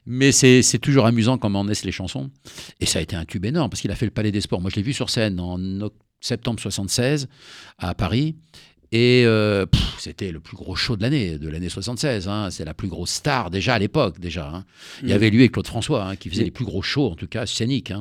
Mais 0.04 0.32
c'est 0.32 0.78
toujours 0.80 1.06
amusant 1.06 1.38
comment 1.38 1.64
naissent 1.64 1.84
les 1.84 1.92
chansons. 1.92 2.30
Et 2.80 2.86
ça 2.86 2.98
a 2.98 3.02
été 3.02 3.16
un 3.16 3.24
tube 3.24 3.44
énorme 3.44 3.70
parce 3.70 3.80
qu'il 3.80 3.90
a 3.90 3.94
fait 3.94 4.06
le 4.06 4.10
Palais 4.10 4.32
des 4.32 4.40
Sports. 4.40 4.60
Moi, 4.60 4.70
je 4.70 4.76
l'ai 4.76 4.82
vu 4.82 4.92
sur 4.92 5.10
scène 5.10 5.38
en 5.40 5.58
septembre 6.20 6.60
76 6.60 7.28
à 7.78 7.94
Paris. 7.94 8.36
Et 8.94 9.24
euh, 9.24 9.64
c'était 9.98 10.30
le 10.32 10.38
plus 10.40 10.56
gros 10.56 10.76
show 10.76 10.96
de 10.96 11.02
l'année, 11.02 11.38
de 11.38 11.48
l'année 11.48 11.70
76. 11.70 12.28
hein. 12.28 12.48
C'est 12.50 12.64
la 12.66 12.74
plus 12.74 12.88
grosse 12.88 13.10
star 13.10 13.50
déjà 13.50 13.74
à 13.74 13.78
l'époque 13.78 14.20
déjà. 14.20 14.50
hein. 14.52 14.64
Il 15.02 15.08
y 15.08 15.12
Mm. 15.12 15.16
avait 15.16 15.30
lui 15.30 15.44
et 15.44 15.48
Claude 15.48 15.66
François 15.66 16.04
hein, 16.04 16.16
qui 16.16 16.28
faisaient 16.28 16.42
Mm. 16.42 16.46
les 16.46 16.50
plus 16.50 16.64
gros 16.66 16.82
shows 16.82 17.06
en 17.10 17.14
tout 17.14 17.26
cas 17.26 17.46
scéniques. 17.46 17.92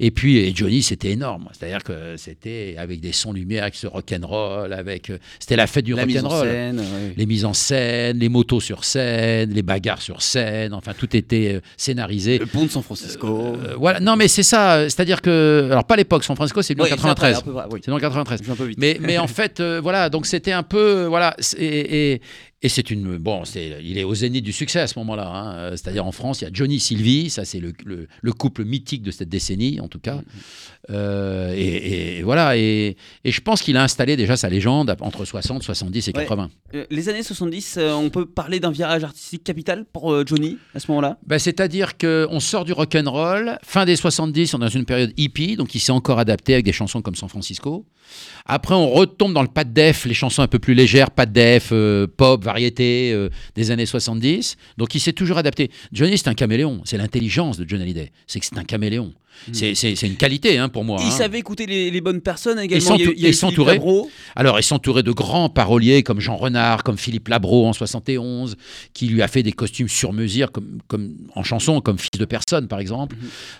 Et 0.00 0.10
puis 0.10 0.38
et 0.38 0.54
Johnny 0.54 0.82
c'était 0.82 1.10
énorme. 1.10 1.48
C'est-à-dire 1.52 1.82
que 1.84 2.16
c'était 2.16 2.74
avec 2.78 3.00
des 3.00 3.12
sons 3.12 3.32
lumière, 3.32 3.64
avec 3.64 3.74
ce 3.74 3.86
rock'n'roll, 3.86 4.72
avec 4.72 5.10
euh, 5.10 5.18
c'était 5.38 5.56
la 5.56 5.66
fête 5.66 5.84
du 5.84 5.92
rock'n'roll. 5.94 6.74
Les 7.16 7.26
mises 7.26 7.44
en 7.44 7.52
scène, 7.52 8.18
les 8.18 8.28
motos 8.30 8.60
sur 8.60 8.84
scène, 8.84 9.50
les 9.52 9.62
bagarres 9.62 10.00
sur 10.02 10.22
scène, 10.22 10.72
enfin 10.72 10.92
tout 10.96 11.14
était 11.16 11.54
euh, 11.56 11.60
scénarisé. 11.76 12.38
Le 12.38 12.46
pont 12.46 12.64
de 12.64 12.70
San 12.70 12.82
Francisco. 12.82 13.56
Euh, 13.62 13.74
voilà, 13.78 14.00
non 14.00 14.16
mais 14.16 14.28
c'est 14.28 14.42
ça, 14.42 14.84
c'est-à-dire 14.88 15.20
que 15.20 15.68
alors 15.70 15.84
pas 15.84 15.96
l'époque, 15.96 16.24
San 16.24 16.34
Francisco 16.36 16.62
c'est 16.62 16.74
Ouais, 16.80 16.84
1993. 16.90 17.34
c'est 17.34 17.38
après, 17.40 17.50
un 17.50 17.52
peu, 17.52 17.58
ouais, 17.58 17.74
oui. 17.74 17.80
C'est 17.84 17.90
dans 17.90 17.96
le 17.98 18.00
93. 18.02 18.40
Je 18.40 18.46
vais 18.46 18.52
un 18.52 18.56
peu 18.56 18.64
vite. 18.64 18.78
Mais, 18.80 18.98
mais 19.00 19.18
en 19.18 19.26
fait, 19.26 19.60
voilà, 19.60 20.08
donc 20.14 20.26
c'était 20.26 20.52
un 20.52 20.62
peu, 20.62 21.06
voilà, 21.06 21.34
et, 21.58 22.20
et 22.64 22.68
c'est 22.70 22.90
une, 22.90 23.18
bon, 23.18 23.44
c'est, 23.44 23.78
il 23.84 23.98
est 23.98 24.04
au 24.04 24.14
zénith 24.14 24.42
du 24.44 24.52
succès 24.52 24.80
à 24.80 24.86
ce 24.86 24.98
moment-là. 24.98 25.28
hein. 25.28 25.70
C'est-à-dire 25.72 26.04
en 26.06 26.12
France, 26.12 26.40
il 26.40 26.44
y 26.44 26.46
a 26.46 26.50
Johnny 26.52 26.80
Sylvie, 26.80 27.28
ça 27.30 27.44
c'est 27.44 27.60
le, 27.60 27.72
le, 27.84 28.08
le 28.20 28.32
couple 28.32 28.64
mythique 28.64 29.02
de 29.02 29.10
cette 29.10 29.28
décennie, 29.28 29.80
en 29.80 29.88
tout 29.88 29.98
cas. 30.00 30.20
Euh, 30.90 31.54
et, 31.56 32.18
et 32.18 32.22
voilà, 32.22 32.56
et, 32.56 32.96
et 33.24 33.30
je 33.32 33.40
pense 33.40 33.62
qu'il 33.62 33.76
a 33.76 33.82
installé 33.82 34.16
déjà 34.16 34.36
sa 34.36 34.48
légende 34.48 34.94
entre 35.00 35.24
60, 35.24 35.62
70 35.62 36.08
et 36.08 36.12
Ouais. 36.14 36.22
80. 36.22 36.50
Euh, 36.74 36.84
les 36.90 37.08
années 37.08 37.22
70, 37.22 37.76
euh, 37.78 37.92
on 37.92 38.08
peut 38.10 38.26
parler 38.26 38.60
d'un 38.60 38.70
virage 38.70 39.02
artistique 39.04 39.42
capital 39.44 39.84
pour 39.92 40.26
Johnny 40.26 40.58
à 40.74 40.80
ce 40.80 40.86
moment-là? 40.88 41.18
Ben, 41.26 41.38
C'est-à-dire 41.38 41.98
qu'on 41.98 42.40
sort 42.40 42.64
du 42.64 42.72
rock 42.72 42.94
and 42.94 43.10
roll, 43.10 43.58
fin 43.62 43.84
des 43.84 43.96
70, 43.96 44.54
on 44.54 44.58
est 44.58 44.60
dans 44.60 44.68
une 44.68 44.84
période 44.84 45.12
hippie, 45.16 45.56
donc 45.56 45.74
il 45.74 45.80
s'est 45.80 45.92
encore 45.92 46.18
adapté 46.18 46.54
avec 46.54 46.64
des 46.64 46.72
chansons 46.72 47.02
comme 47.02 47.14
San 47.14 47.28
Francisco. 47.28 47.84
Après, 48.46 48.74
on 48.74 48.90
retombe 48.90 49.32
dans 49.32 49.42
le 49.42 49.48
pas 49.48 49.64
de 49.64 49.72
def, 49.72 50.04
les 50.04 50.14
chansons 50.14 50.42
un 50.42 50.46
peu 50.46 50.58
plus 50.58 50.74
légères, 50.74 51.10
pas 51.10 51.24
de 51.26 51.32
def, 51.32 51.70
euh, 51.72 52.06
pop, 52.06 52.42
euh, 52.58 53.28
des 53.54 53.70
années 53.70 53.86
70. 53.86 54.56
Donc 54.78 54.94
il 54.94 55.00
s'est 55.00 55.12
toujours 55.12 55.38
adapté. 55.38 55.70
Johnny, 55.92 56.18
c'est 56.18 56.28
un 56.28 56.34
caméléon. 56.34 56.82
C'est 56.84 56.98
l'intelligence 56.98 57.58
de 57.58 57.68
John 57.68 57.80
Hallyday. 57.80 58.12
C'est 58.26 58.40
que 58.40 58.46
c'est 58.46 58.58
un 58.58 58.64
caméléon. 58.64 59.12
C'est- 59.52 59.74
C'est 59.74 60.06
une 60.06 60.16
qualité 60.16 60.58
hein, 60.58 60.68
pour 60.68 60.84
moi. 60.84 60.98
Il 61.00 61.06
hein. 61.06 61.10
savait 61.10 61.38
écouter 61.38 61.66
les, 61.66 61.90
les 61.90 62.00
bonnes 62.00 62.20
personnes 62.20 62.58
également. 62.58 62.84
s'entou- 62.86 63.00
il 63.00 63.04
y 63.04 63.08
a 63.08 63.10
eu- 63.10 63.14
il 63.16 63.22
y 63.22 63.24
a 63.24 63.28
et 63.28 63.30
eu 63.30 63.34
Philippe 63.34 63.34
s'entourer. 63.50 63.72
Labro. 63.74 64.10
Alors, 64.36 64.58
il 64.58 64.62
s'entourait 64.62 65.02
de 65.02 65.12
grands 65.12 65.48
paroliers 65.48 66.02
comme 66.02 66.20
Jean 66.20 66.36
Renard, 66.36 66.82
comme 66.82 66.96
Philippe 66.98 67.28
Labro 67.28 67.66
en 67.66 67.72
71, 67.72 68.56
qui 68.92 69.06
lui 69.06 69.22
a 69.22 69.28
fait 69.28 69.42
des 69.42 69.52
costumes 69.52 69.88
sur 69.88 70.12
mesure 70.12 70.52
comme, 70.52 70.78
comme, 70.88 71.14
en 71.34 71.42
chanson, 71.42 71.80
comme 71.80 71.98
Fils 71.98 72.18
de 72.18 72.24
personne, 72.24 72.68
par 72.68 72.80
exemple. 72.80 73.16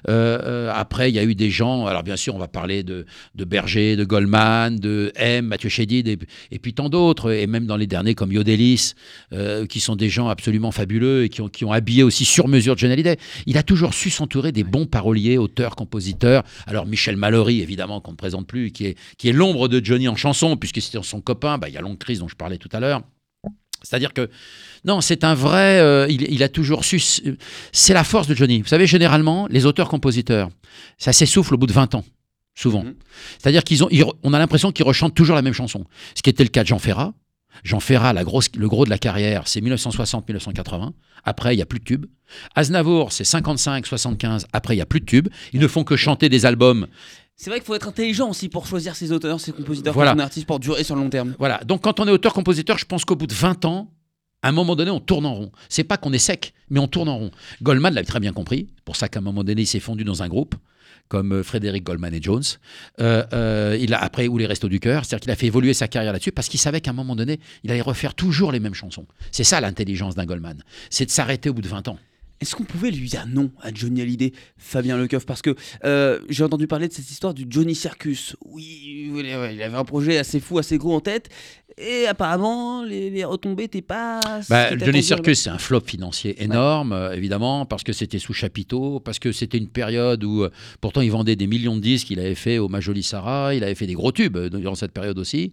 Euh, 0.08 0.38
euh, 0.44 0.72
après, 0.74 1.10
il 1.10 1.14
y 1.14 1.18
a 1.18 1.24
eu 1.24 1.34
des 1.34 1.50
gens, 1.50 1.86
alors 1.86 2.02
bien 2.02 2.16
sûr, 2.16 2.34
on 2.34 2.38
va 2.38 2.48
parler 2.48 2.82
de, 2.82 3.06
de 3.34 3.44
Berger, 3.44 3.96
de 3.96 4.04
Goldman, 4.04 4.78
de 4.78 5.12
M, 5.16 5.46
Mathieu 5.46 5.68
Chédid, 5.68 6.08
et, 6.08 6.18
et 6.50 6.58
puis 6.58 6.74
tant 6.74 6.88
d'autres, 6.88 7.32
et 7.32 7.46
même 7.46 7.66
dans 7.66 7.76
les 7.76 7.86
derniers 7.86 8.14
comme 8.14 8.32
Yodelis, 8.32 8.92
euh, 9.32 9.66
qui 9.66 9.80
sont 9.80 9.96
des 9.96 10.08
gens 10.08 10.28
absolument 10.28 10.70
fabuleux 10.72 11.24
et 11.24 11.28
qui 11.28 11.40
ont, 11.40 11.48
qui 11.48 11.64
ont 11.64 11.72
habillé 11.72 12.02
aussi 12.02 12.24
sur 12.24 12.48
mesure 12.48 12.76
John 12.76 12.90
Hallyday. 12.90 13.16
Il 13.46 13.56
a 13.58 13.62
toujours 13.62 13.94
su 13.94 14.10
s'entourer 14.10 14.52
des 14.52 14.64
bons 14.64 14.86
paroliers, 14.86 15.38
auteurs, 15.38 15.63
compositeurs. 15.71 16.42
Alors 16.66 16.87
Michel 16.87 17.16
Mallory, 17.16 17.61
évidemment, 17.62 18.00
qu'on 18.00 18.12
ne 18.12 18.16
présente 18.16 18.47
plus, 18.47 18.71
qui 18.71 18.87
est, 18.87 18.99
qui 19.18 19.28
est 19.28 19.33
l'ombre 19.33 19.68
de 19.68 19.85
Johnny 19.85 20.09
en 20.09 20.16
chanson, 20.16 20.56
puisque 20.56 20.80
c'était 20.83 21.02
son 21.02 21.21
copain. 21.21 21.59
Bah, 21.59 21.68
Il 21.68 21.75
y 21.75 21.78
a 21.78 21.80
Long 21.80 21.97
Chris 21.97 22.18
dont 22.18 22.28
je 22.28 22.37
parlais 22.37 22.59
tout 22.59 22.68
à 22.73 22.80
l'heure. 22.80 23.02
C'est-à-dire 23.83 24.14
que, 24.14 24.30
non, 24.87 25.00
c'est 25.02 25.25
un 25.25 25.35
vrai. 25.35 25.78
euh, 25.80 26.06
il, 26.09 26.23
il 26.33 26.42
a 26.42 26.49
toujours 26.49 26.85
su. 26.85 26.99
C'est 27.73 27.92
la 27.92 28.04
force 28.04 28.26
de 28.26 28.35
Johnny. 28.35 28.62
Vous 28.62 28.68
savez, 28.68 28.87
généralement, 28.87 29.47
les 29.50 29.66
auteurs-compositeurs, 29.66 30.49
ça 30.97 31.12
s'essouffle 31.12 31.54
au 31.54 31.59
bout 31.59 31.66
de 31.66 31.73
20 31.75 31.94
ans, 31.94 32.04
souvent. 32.54 32.85
Mhm. 32.85 32.94
C'est-à-dire 33.38 33.62
qu'ils 33.62 33.85
ont, 33.85 33.88
ils 33.90 34.02
re- 34.02 34.14
on 34.23 34.33
a 34.33 34.38
l'impression 34.38 34.73
qu'ils 34.73 34.87
rechantent 34.87 35.14
toujours 35.14 35.37
la 35.37 35.42
même 35.42 35.52
chanson. 35.52 35.85
Ce 36.14 36.23
qui 36.23 36.30
était 36.30 36.44
le 36.44 36.49
cas 36.49 36.62
de 36.62 36.68
Jean 36.68 36.78
Ferrat. 36.78 37.12
Jean 37.62 37.80
Ferrat, 37.80 38.12
la 38.12 38.25
grosse, 38.25 38.49
le 38.56 38.68
gros 38.68 38.84
de 38.84 38.90
la 38.90 38.99
carrière, 38.99 39.46
c'est 39.49 39.61
1960-1980. 39.61 40.92
Après, 41.25 41.54
il 41.54 41.56
n'y 41.56 41.62
a 41.62 41.66
plus 41.66 41.78
de 41.78 41.84
tubes. 41.84 42.06
Aznavour, 42.54 43.12
c'est 43.12 43.25
55-75. 43.25 44.44
Après, 44.52 44.75
il 44.75 44.78
n'y 44.78 44.82
a 44.82 44.87
plus 44.87 45.00
de 45.00 45.06
tubes. 45.06 45.28
Ils 45.52 45.61
ne 45.61 45.68
font 45.68 45.84
que 45.84 45.96
chanter 45.96 46.28
des 46.28 46.46
albums. 46.46 46.87
C'est 47.37 47.50
vrai 47.50 47.58
qu'il 47.58 47.66
faut 47.66 47.75
être 47.75 47.88
intelligent 47.88 48.28
aussi 48.30 48.49
pour 48.49 48.66
choisir 48.66 48.94
ses 48.94 49.11
auteurs, 49.12 49.40
ses 49.40 49.52
compositeurs, 49.52 49.94
Voilà. 49.94 50.14
ses 50.14 50.20
artistes 50.20 50.46
pour 50.46 50.61
durer 50.61 50.84
sur 50.84 50.94
le 50.94 51.02
long 51.02 51.11
terme. 51.11 51.34
Voilà. 51.38 51.61
Donc, 51.64 51.82
quand 51.82 51.99
on 52.00 52.06
est 52.06 52.11
auteur-compositeur, 52.12 52.78
je 52.78 52.84
pense 52.84 53.04
qu'au 53.04 53.16
bout 53.16 53.26
de 53.26 53.34
20 53.34 53.64
ans, 53.64 53.90
à 54.42 54.49
un 54.49 54.52
moment 54.52 54.76
donné, 54.76 54.90
on 54.90 55.00
tourne 55.00 55.26
en 55.26 55.34
rond. 55.34 55.52
C'est 55.68 55.84
pas 55.84 55.96
qu'on 55.96 56.12
est 56.12 56.18
sec, 56.18 56.52
mais 56.70 56.78
on 56.78 56.87
tourne 56.87 57.08
en 57.08 57.16
rond. 57.18 57.30
Goldman 57.62 57.94
l'avait 57.94 58.06
très 58.06 58.20
bien 58.20 58.32
compris. 58.32 58.68
C'est 58.76 58.84
pour 58.84 58.96
ça 58.96 59.08
qu'à 59.08 59.20
un 59.20 59.23
moment 59.23 59.42
donné, 59.42 59.62
il 59.62 59.66
s'est 59.66 59.80
fondu 59.80 60.04
dans 60.04 60.23
un 60.23 60.28
groupe 60.28 60.54
comme 61.08 61.32
euh, 61.32 61.42
Frédéric 61.42 61.84
Goldman 61.84 62.14
et 62.14 62.23
Jones. 62.23 62.42
Euh, 63.00 63.25
euh, 63.32 63.76
il 63.80 63.94
a 63.94 64.02
après 64.02 64.28
ou 64.28 64.38
les 64.38 64.46
Restos 64.46 64.68
du 64.68 64.80
cœur, 64.80 65.04
c'est-à-dire 65.04 65.23
qu'il 65.23 65.30
a 65.30 65.37
fait 65.37 65.46
évoluer 65.46 65.75
sa 65.75 65.88
carrière 65.88 66.12
là-dessus 66.12 66.32
parce 66.32 66.49
qu'il 66.49 66.61
savait 66.61 66.80
qu'à 66.80 66.90
un 66.90 66.94
moment 66.94 67.16
donné, 67.16 67.40
il 67.62 67.70
allait 67.70 67.80
refaire 67.80 68.14
toujours 68.14 68.52
les 68.52 68.61
mêmes 68.61 68.75
chansons. 68.75 69.06
C'est 69.30 69.44
ça 69.44 69.61
l'intelligence 69.61 70.14
d'un 70.14 70.26
Goldman, 70.26 70.62
c'est 70.90 71.06
de 71.06 71.11
s'arrêter 71.11 71.49
au 71.49 71.54
bout 71.54 71.62
de 71.62 71.68
20 71.68 71.88
ans. 71.88 71.99
Est-ce 72.40 72.56
qu'on 72.56 72.64
pouvait 72.64 72.90
lui 72.90 73.08
dire 73.08 73.26
non 73.26 73.52
à 73.62 73.73
Johnny 73.73 74.02
Hallyday, 74.02 74.32
Fabien 74.58 74.99
Lecoeuf? 74.99 75.25
Parce 75.25 75.40
que 75.40 75.54
j'ai 76.28 76.44
entendu 76.44 76.66
parler 76.66 76.88
de 76.88 76.92
cette 76.92 77.11
histoire 77.11 77.32
du 77.32 77.46
Johnny 77.49 77.75
Circus. 77.75 78.37
Oui, 78.44 79.11
il 79.16 79.62
avait 79.62 79.76
un 79.76 79.84
projet 79.84 80.18
assez 80.18 80.40
fou, 80.40 80.58
assez 80.58 80.76
gros 80.76 80.94
en 80.94 81.00
tête. 81.00 81.30
Et 81.76 82.06
apparemment, 82.06 82.84
les, 82.84 83.10
les 83.10 83.24
retombées 83.24 83.64
n'étaient 83.64 83.82
pas. 83.82 84.20
Bah, 84.48 84.76
Johnny 84.78 85.02
Circus, 85.02 85.40
c'est 85.40 85.50
un 85.50 85.58
flop 85.58 85.80
financier 85.86 86.40
énorme, 86.42 86.92
euh, 86.92 87.12
évidemment, 87.16 87.66
parce 87.66 87.82
que 87.82 87.92
c'était 87.92 88.20
sous 88.20 88.32
chapiteau, 88.32 89.00
parce 89.00 89.18
que 89.18 89.32
c'était 89.32 89.58
une 89.58 89.66
période 89.66 90.22
où, 90.22 90.44
euh, 90.44 90.50
pourtant, 90.80 91.00
il 91.00 91.10
vendait 91.10 91.34
des 91.34 91.48
millions 91.48 91.74
de 91.74 91.80
disques. 91.80 92.10
Il 92.10 92.20
avait 92.20 92.36
fait 92.36 92.58
au 92.58 92.68
Majoli 92.68 93.02
Sarah, 93.02 93.54
il 93.56 93.64
avait 93.64 93.74
fait 93.74 93.88
des 93.88 93.94
gros 93.94 94.12
tubes 94.12 94.36
euh, 94.36 94.48
durant 94.48 94.76
cette 94.76 94.92
période 94.92 95.18
aussi. 95.18 95.52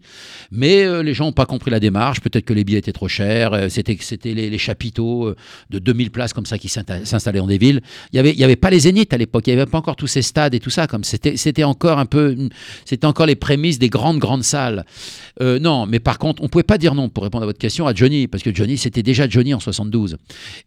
Mais 0.52 1.02
les 1.04 1.14
gens 1.16 1.26
n'ont 1.26 1.32
pas 1.32 1.48
compris 1.48 1.72
la 1.72 1.80
démarche. 1.80 2.22
Peut-être 2.22 2.46
que 2.46 2.54
les 2.54 2.64
billets 2.64 2.80
étaient 2.80 2.92
trop 2.92 3.08
chers. 3.08 3.70
c'était 3.72 3.98
les, 4.34 4.50
les 4.50 4.58
chapiteaux 4.60 5.34
de 5.70 5.80
2000 5.80 6.12
places 6.12 6.34
comme 6.34 6.46
ça 6.46 6.58
qui 6.60 6.68
s'insta- 6.68 7.04
s'installaient 7.04 7.40
dans 7.40 7.48
des 7.48 7.58
villes. 7.58 7.82
Il 8.14 8.18
y 8.18 8.20
avait, 8.20 8.32
il 8.32 8.38
y 8.40 8.44
avait 8.44 8.56
pas 8.56 8.70
les 8.70 8.82
zéniths 8.82 9.14
à 9.14 9.18
l'époque. 9.18 9.48
Il 9.48 9.52
y 9.52 9.54
avait 9.54 9.66
pas 9.66 9.78
encore 9.80 9.96
tous 9.96 10.08
ces 10.08 10.22
stades 10.22 10.54
et 10.54 10.60
tout 10.60 10.70
ça. 10.70 10.86
Comme 10.88 11.04
c'était, 11.04 11.38
c'était 11.38 11.64
encore 11.64 11.98
un 12.00 12.06
peu, 12.06 12.38
c'était 12.86 13.08
encore 13.08 13.26
les 13.26 13.36
prémices 13.36 13.80
des 13.80 13.90
grandes 13.90 14.20
grandes 14.20 14.44
salles. 14.44 14.86
Non, 15.40 15.86
mais 15.88 16.00
par 16.00 16.11
contre, 16.18 16.44
on 16.44 16.48
pouvait 16.48 16.64
pas 16.64 16.78
dire 16.78 16.96
non 16.96 17.10
pour 17.10 17.24
répondre 17.24 17.44
à 17.44 17.46
votre 17.46 17.60
question 17.60 17.88
à 17.88 17.94
Johnny, 17.94 18.28
parce 18.28 18.44
que 18.44 18.54
Johnny, 18.54 18.78
c'était 18.78 19.04
déjà 19.04 19.30
Johnny 19.30 19.54
en 19.54 19.60
72. 19.60 20.18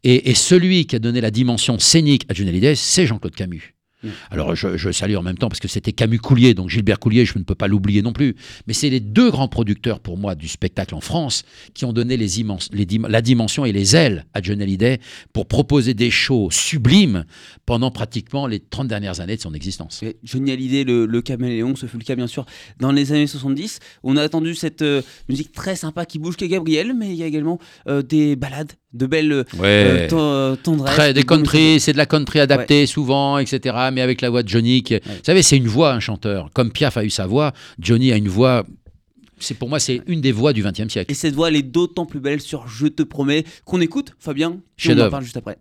Et, 0.03 0.31
et 0.31 0.35
celui 0.35 0.87
qui 0.87 0.97
a 0.97 0.99
donné 0.99 1.21
la 1.21 1.31
dimension 1.31 1.79
scénique 1.79 2.25
à 2.29 2.35
Johnny 2.35 2.51
Hallyday, 2.51 2.75
c'est 2.75 3.07
Jean-Claude 3.07 3.35
Camus. 3.35 3.74
Mm. 4.05 4.09
Alors 4.31 4.55
je, 4.55 4.93
salue 4.93 5.17
en 5.17 5.23
même 5.23 5.39
temps 5.39 5.49
parce 5.49 5.61
que 5.61 5.69
c'était 5.69 5.93
Camus 5.93 6.19
Coulier, 6.19 6.55
donc 6.55 6.71
Gilbert 6.71 6.99
Coulier, 6.99 7.25
je 7.25 7.39
ne 7.39 7.45
peux 7.45 7.55
pas 7.55 7.69
l'oublier 7.69 8.03
non 8.03 8.13
plus. 8.13 8.37
Mais 8.67 8.75
c'est 8.75 8.91
les 8.91 9.01
deux 9.01 9.31
grands 9.31 9.49
producteurs 9.49 10.01
pour 10.01 10.19
moi 10.19 10.35
du 10.35 10.49
spectacle 10.49 10.95
en 10.95 11.01
France 11.01 11.45
qui 11.75 11.85
ont 11.85 11.93
donné 11.93 12.17
la 12.17 13.23
dimension 13.23 13.65
et 13.65 13.73
les 13.73 13.97
ailes 13.97 14.27
à 14.35 14.43
Johnny 14.43 14.63
Hallyday 14.63 15.01
pour 15.33 15.47
proposer 15.47 15.95
des 15.95 16.11
shows 16.11 16.49
sublimes 16.51 17.25
pendant 17.67 17.91
pratiquement 17.91 18.47
les 18.47 18.61
30 18.61 18.89
dernières 18.89 19.21
années 19.21 19.37
de 19.37 19.41
son 19.41 19.55
existence. 19.55 20.03
Et 20.03 20.17
Johnny 20.23 20.53
Hallyday, 20.53 20.85
le, 20.85 21.07
le 21.07 21.23
caméléon, 21.23 21.77
ce 21.77 21.87
fut 21.87 21.99
le 21.99 22.05
cas 22.05 22.17
bien 22.17 22.27
sûr 22.27 22.47
dans 22.79 22.93
les 22.93 23.13
années 23.13 23.27
70. 23.27 23.79
On 24.03 24.17
a 24.17 24.23
attendu 24.23 24.55
cette 24.55 24.83
euh, 24.83 25.03
musique 25.29 25.53
très 25.53 25.77
sympa 25.77 26.05
qui 26.05 26.19
bouge 26.19 26.37
que 26.37 26.45
Gabriel, 26.45 26.95
mais 26.95 27.11
il 27.11 27.17
y 27.17 27.23
a 27.23 27.27
également 27.27 27.59
euh, 27.89 28.03
des 28.03 28.37
balades, 28.37 28.73
de 28.95 29.07
belles 29.07 29.33
euh, 29.33 29.45
Ouais. 29.59 30.07
ten- 30.09 30.19
euh, 30.19 30.57
tendresses. 30.57 30.95
Très, 30.95 31.13
des 31.13 31.25
country, 31.25 31.81
c'est 31.81 31.93
de 31.93 31.99
la 31.99 32.07
country 32.07 32.41
adaptée 32.41 32.87
souvent, 32.87 33.39
etc. 33.39 33.77
Mais 33.93 34.01
avec 34.01 34.21
la 34.21 34.31
voix 34.31 34.43
de 34.43 34.49
Johnny. 34.49 34.83
qui- 34.83 34.95
Vous 35.05 35.11
savez, 35.25 35.43
c'est 35.43 35.57
une 35.57 35.69
voix, 35.69 35.93
un 35.93 36.01
chanteur. 36.01 36.49
Comme 36.55 36.71
Piaf 36.71 36.97
a 36.97 37.05
eu 37.05 37.11
sa 37.11 37.27
voix, 37.27 37.53
Johnny 37.79 38.13
a 38.13 38.17
une 38.17 38.29
voix. 38.29 38.65
C'est 39.41 39.55
pour 39.59 39.69
moi, 39.69 39.81
c'est 39.81 40.01
une 40.07 40.21
des 40.21 40.33
voix 40.33 40.53
du 40.53 40.63
XXe 40.63 40.89
siècle. 40.89 41.11
Et 41.11 41.15
cette 41.15 41.35
voix, 41.35 41.49
elle 41.49 41.57
est 41.57 41.63
d'autant 41.63 42.07
plus 42.07 42.21
belle 42.21 42.41
sur 42.41 42.69
Je 42.69 42.87
te 42.87 43.03
promets 43.03 43.45
qu'on 43.65 43.81
écoute, 43.81 44.13
Fabien. 44.19 44.61
on 44.89 44.99
en 45.01 45.11
parle 45.11 45.25
juste 45.25 45.37
après. 45.37 45.59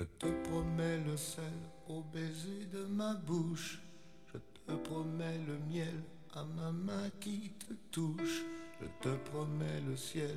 Je 0.00 0.04
te 0.18 0.26
promets 0.48 0.98
le 1.08 1.16
sel 1.16 1.44
au 1.88 2.02
baiser 2.12 2.66
de 2.72 2.84
ma 2.94 3.14
bouche. 3.26 3.80
Je 4.34 4.38
te 4.66 4.76
promets 4.88 5.38
le 5.46 5.54
miel 5.72 5.94
à 6.34 6.44
ma 6.56 6.72
main 6.72 7.08
qui 7.20 7.52
te 7.66 7.72
touche. 7.92 8.42
Je 8.80 8.86
te 9.08 9.14
promets 9.30 9.80
le 9.88 9.96
ciel 9.96 10.36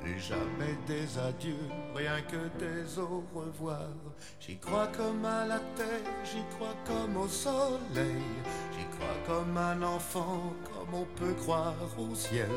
Plus 0.00 0.18
jamais 0.18 0.76
des 0.86 1.18
adieux, 1.18 1.68
rien 1.94 2.22
que 2.22 2.48
des 2.58 2.98
au 2.98 3.22
revoir. 3.34 3.88
J'y 4.40 4.56
crois 4.56 4.86
comme 4.96 5.24
à 5.26 5.44
la 5.46 5.58
terre, 5.76 6.10
j'y 6.24 6.42
crois 6.56 6.74
comme 6.86 7.16
au 7.18 7.28
soleil. 7.28 8.24
J'y 8.72 8.86
crois 8.96 9.18
comme 9.26 9.56
un 9.58 9.82
enfant, 9.82 10.54
comme 10.64 10.94
on 10.94 11.06
peut 11.16 11.34
croire 11.34 11.74
au 11.98 12.14
ciel. 12.14 12.48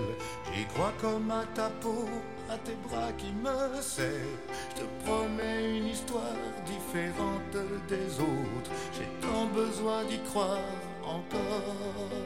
J'y 0.53 0.65
crois 0.67 0.93
comme 1.01 1.29
à 1.31 1.43
ta 1.53 1.69
peau, 1.81 2.07
à 2.49 2.57
tes 2.59 2.77
bras 2.87 3.11
qui 3.17 3.33
me 3.33 3.81
serrent. 3.81 4.39
Je 4.69 4.81
te 4.81 5.05
promets 5.05 5.77
une 5.77 5.87
histoire 5.87 6.39
différente 6.65 7.57
des 7.89 8.19
autres. 8.21 8.71
J'ai 8.93 9.09
tant 9.21 9.47
besoin 9.47 10.05
d'y 10.05 10.19
croire 10.19 10.59
encore. 11.05 12.22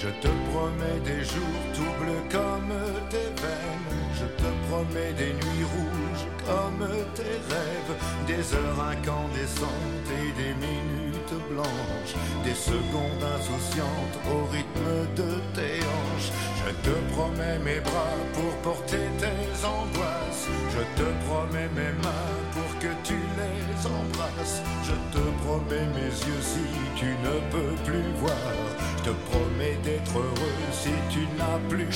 Je 0.00 0.08
te 0.08 0.28
promets 0.52 1.00
des 1.04 1.24
jours 1.24 1.62
tout 1.74 1.92
bleus 2.00 2.22
comme 2.30 2.72
tes 3.10 3.30
veines. 3.42 3.98
Je 4.14 4.26
te 4.26 4.48
promets 4.68 5.12
des 5.14 5.32
nuits 5.32 5.66
rouges 5.74 6.26
comme 6.46 6.86
tes 7.14 7.36
rêves. 7.50 7.94
Des 8.28 8.54
heures 8.54 8.80
incandescentes 8.80 10.08
et 10.22 10.30
des 10.40 10.54
minutes 10.54 11.34
blanches. 11.50 12.14
Des 12.44 12.54
secondes 12.54 13.24
insouciantes 13.36 14.18
au 14.32 14.44
rythme 14.52 15.14
de 15.16 15.40
tes 15.54 15.80
hanches. 15.82 16.30
Je 16.64 16.70
te 16.88 16.94
promets 17.12 17.58
mes 17.58 17.80
bras 17.80 18.16
pour 18.34 18.72
porter 18.72 18.87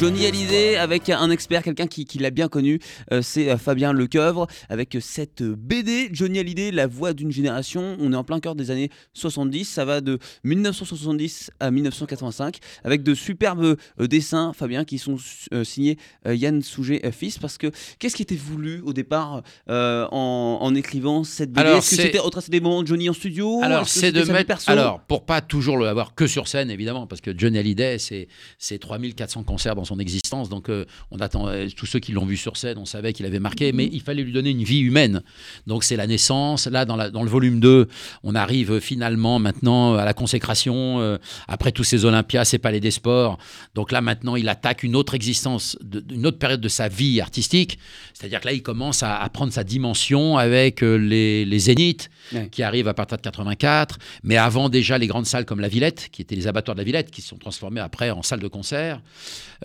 Johnny. 0.03 0.23
Hallyday 0.27 0.77
avec 0.77 1.11
un 1.11 1.31
expert, 1.31 1.63
quelqu'un 1.63 1.87
qui, 1.87 2.05
qui 2.05 2.19
l'a 2.19 2.31
bien 2.31 2.49
connu, 2.49 2.79
euh, 3.13 3.23
c'est 3.23 3.51
euh, 3.51 3.57
Fabien 3.57 3.93
Lecoeuvre 3.93 4.47
avec 4.69 4.97
cette 5.01 5.43
euh, 5.43 5.55
BD 5.57 6.11
Johnny 6.13 6.39
Hallyday, 6.39 6.71
la 6.71 6.87
voix 6.87 7.13
d'une 7.13 7.31
génération. 7.31 7.97
On 8.01 8.13
est 8.13 8.17
en 8.17 8.25
plein 8.25 8.41
cœur 8.41 8.55
des 8.55 8.71
années 8.71 8.91
70, 9.15 9.65
ça 9.65 9.85
va 9.85 10.01
de 10.01 10.19
1970 10.45 11.51
à 11.61 11.71
1985 11.71 12.59
avec 12.85 13.03
de 13.03 13.15
superbes 13.15 13.77
dessins, 13.99 14.53
Fabien, 14.53 14.85
qui 14.85 14.99
sont 14.99 15.17
signés 15.65 15.99
Yann 16.27 16.63
Souget 16.63 17.01
fils. 17.13 17.39
Parce 17.39 17.59
que 17.59 17.71
qu'est-ce 17.99 18.17
qui 18.17 18.23
était 18.23 18.37
voulu 18.37 18.81
au 18.85 18.93
départ 18.93 19.43
euh, 19.69 20.07
en, 20.11 20.59
en 20.61 20.75
écrivant 20.75 21.25
cette 21.25 21.53
BD 21.53 21.69
Est-ce 21.69 21.97
que 21.97 22.03
c'était 22.03 22.19
retracer 22.19 22.51
des 22.51 22.61
moments 22.61 22.83
de 22.83 22.89
Johnny 22.89 23.09
en 23.09 23.13
studio? 23.13 23.61
Alors, 23.63 23.89
c'est 23.89 24.13
de 24.13 24.25
mettre. 24.33 24.69
Alors, 24.69 25.01
pour 25.01 25.25
pas 25.25 25.41
toujours 25.41 25.77
le 25.77 25.87
avoir 25.87 26.15
que 26.15 26.27
sur 26.27 26.49
scène, 26.49 26.71
évidemment, 26.71 27.07
parce 27.07 27.21
que 27.21 27.37
Johnny 27.37 27.59
Hallyday, 27.59 27.99
c'est 27.99 28.29
c'est 28.59 28.79
3400 28.79 29.45
concerts 29.45 29.75
dans 29.75 29.85
son 29.85 29.92
existence. 29.99 30.49
Donc, 30.49 30.69
euh, 30.69 30.85
on 31.11 31.19
attend 31.21 31.49
euh, 31.49 31.67
tous 31.77 31.87
ceux 31.87 31.99
qui 31.99 32.13
l'ont 32.13 32.25
vu 32.27 32.37
sur 32.37 32.57
scène, 32.57 32.79
on 32.79 32.85
savait 32.85 33.13
qu'il 33.13 33.27
avait 33.27 33.39
marqué, 33.41 33.73
mais 33.73 33.89
il 33.93 34.01
fallait 34.01 34.23
lui 34.23 34.33
donner 34.33 34.51
une 34.51 34.63
vie 34.65 34.81
humaine. 34.81 35.23
Donc, 35.67 35.85
c'est 35.85 35.97
la 35.97 36.07
naissance. 36.07 36.67
Là, 36.67 36.85
dans, 36.85 36.97
la- 36.97 37.11
dans 37.11 37.23
le 37.23 37.31
volume 37.31 37.61
2, 37.61 37.89
on 38.23 38.35
arrive 38.35 38.81
finalement 38.81 39.39
maintenant 39.39 39.95
à 39.95 40.05
la 40.05 40.15
consécration. 40.15 41.01
euh, 41.01 41.19
après 41.49 41.73
tous 41.73 41.85
ces 41.85 42.05
Olympias, 42.05 42.45
ces 42.45 42.59
palais 42.59 42.81
des 42.81 42.91
sports. 42.91 43.39
Donc 43.75 43.93
là, 43.93 44.01
maintenant, 44.01 44.37
il 44.37 44.49
attaque 44.49 44.83
une 44.83 44.97
autre 44.97 45.15
existence, 45.15 45.77
de- 45.83 46.03
une 46.15 46.27
autre 46.27 46.39
période 46.39 46.61
de 46.61 46.69
sa 46.69 46.89
vie 46.89 47.21
artistique. 47.21 47.79
C'est-à-dire 48.15 48.41
que 48.41 48.47
là, 48.47 48.53
il 48.53 48.63
commence 48.63 49.03
à, 49.03 49.17
à 49.21 49.29
prendre 49.29 49.53
sa 49.53 49.65
dimension 49.65 50.37
avec 50.39 50.81
les, 50.83 51.45
les 51.45 51.59
Zéniths 51.59 52.11
Ouais. 52.33 52.49
qui 52.51 52.63
arrivent 52.63 52.89
à 52.89 52.95
partir 52.95 53.17
de 53.19 53.23
84, 53.23 53.99
mais 54.23 54.37
avant 54.37 54.69
déjà 54.69 54.97
les 54.97 55.07
grandes 55.09 55.27
salles 55.27 55.45
comme 55.45 55.61
la 55.61 55.69
Villette, 55.69 56.09
qui 56.13 56.23
étaient 56.23 56.37
les 56.37 56.47
abattoirs 56.47 56.75
de 56.77 56.81
la 56.81 56.85
Villette, 56.85 57.11
qui 57.11 57.21
se 57.21 57.29
sont 57.29 57.37
transformés 57.37 57.81
après 57.81 58.11
en 58.11 58.23
salles 58.23 58.41
de 58.41 58.47
concert, 58.49 59.01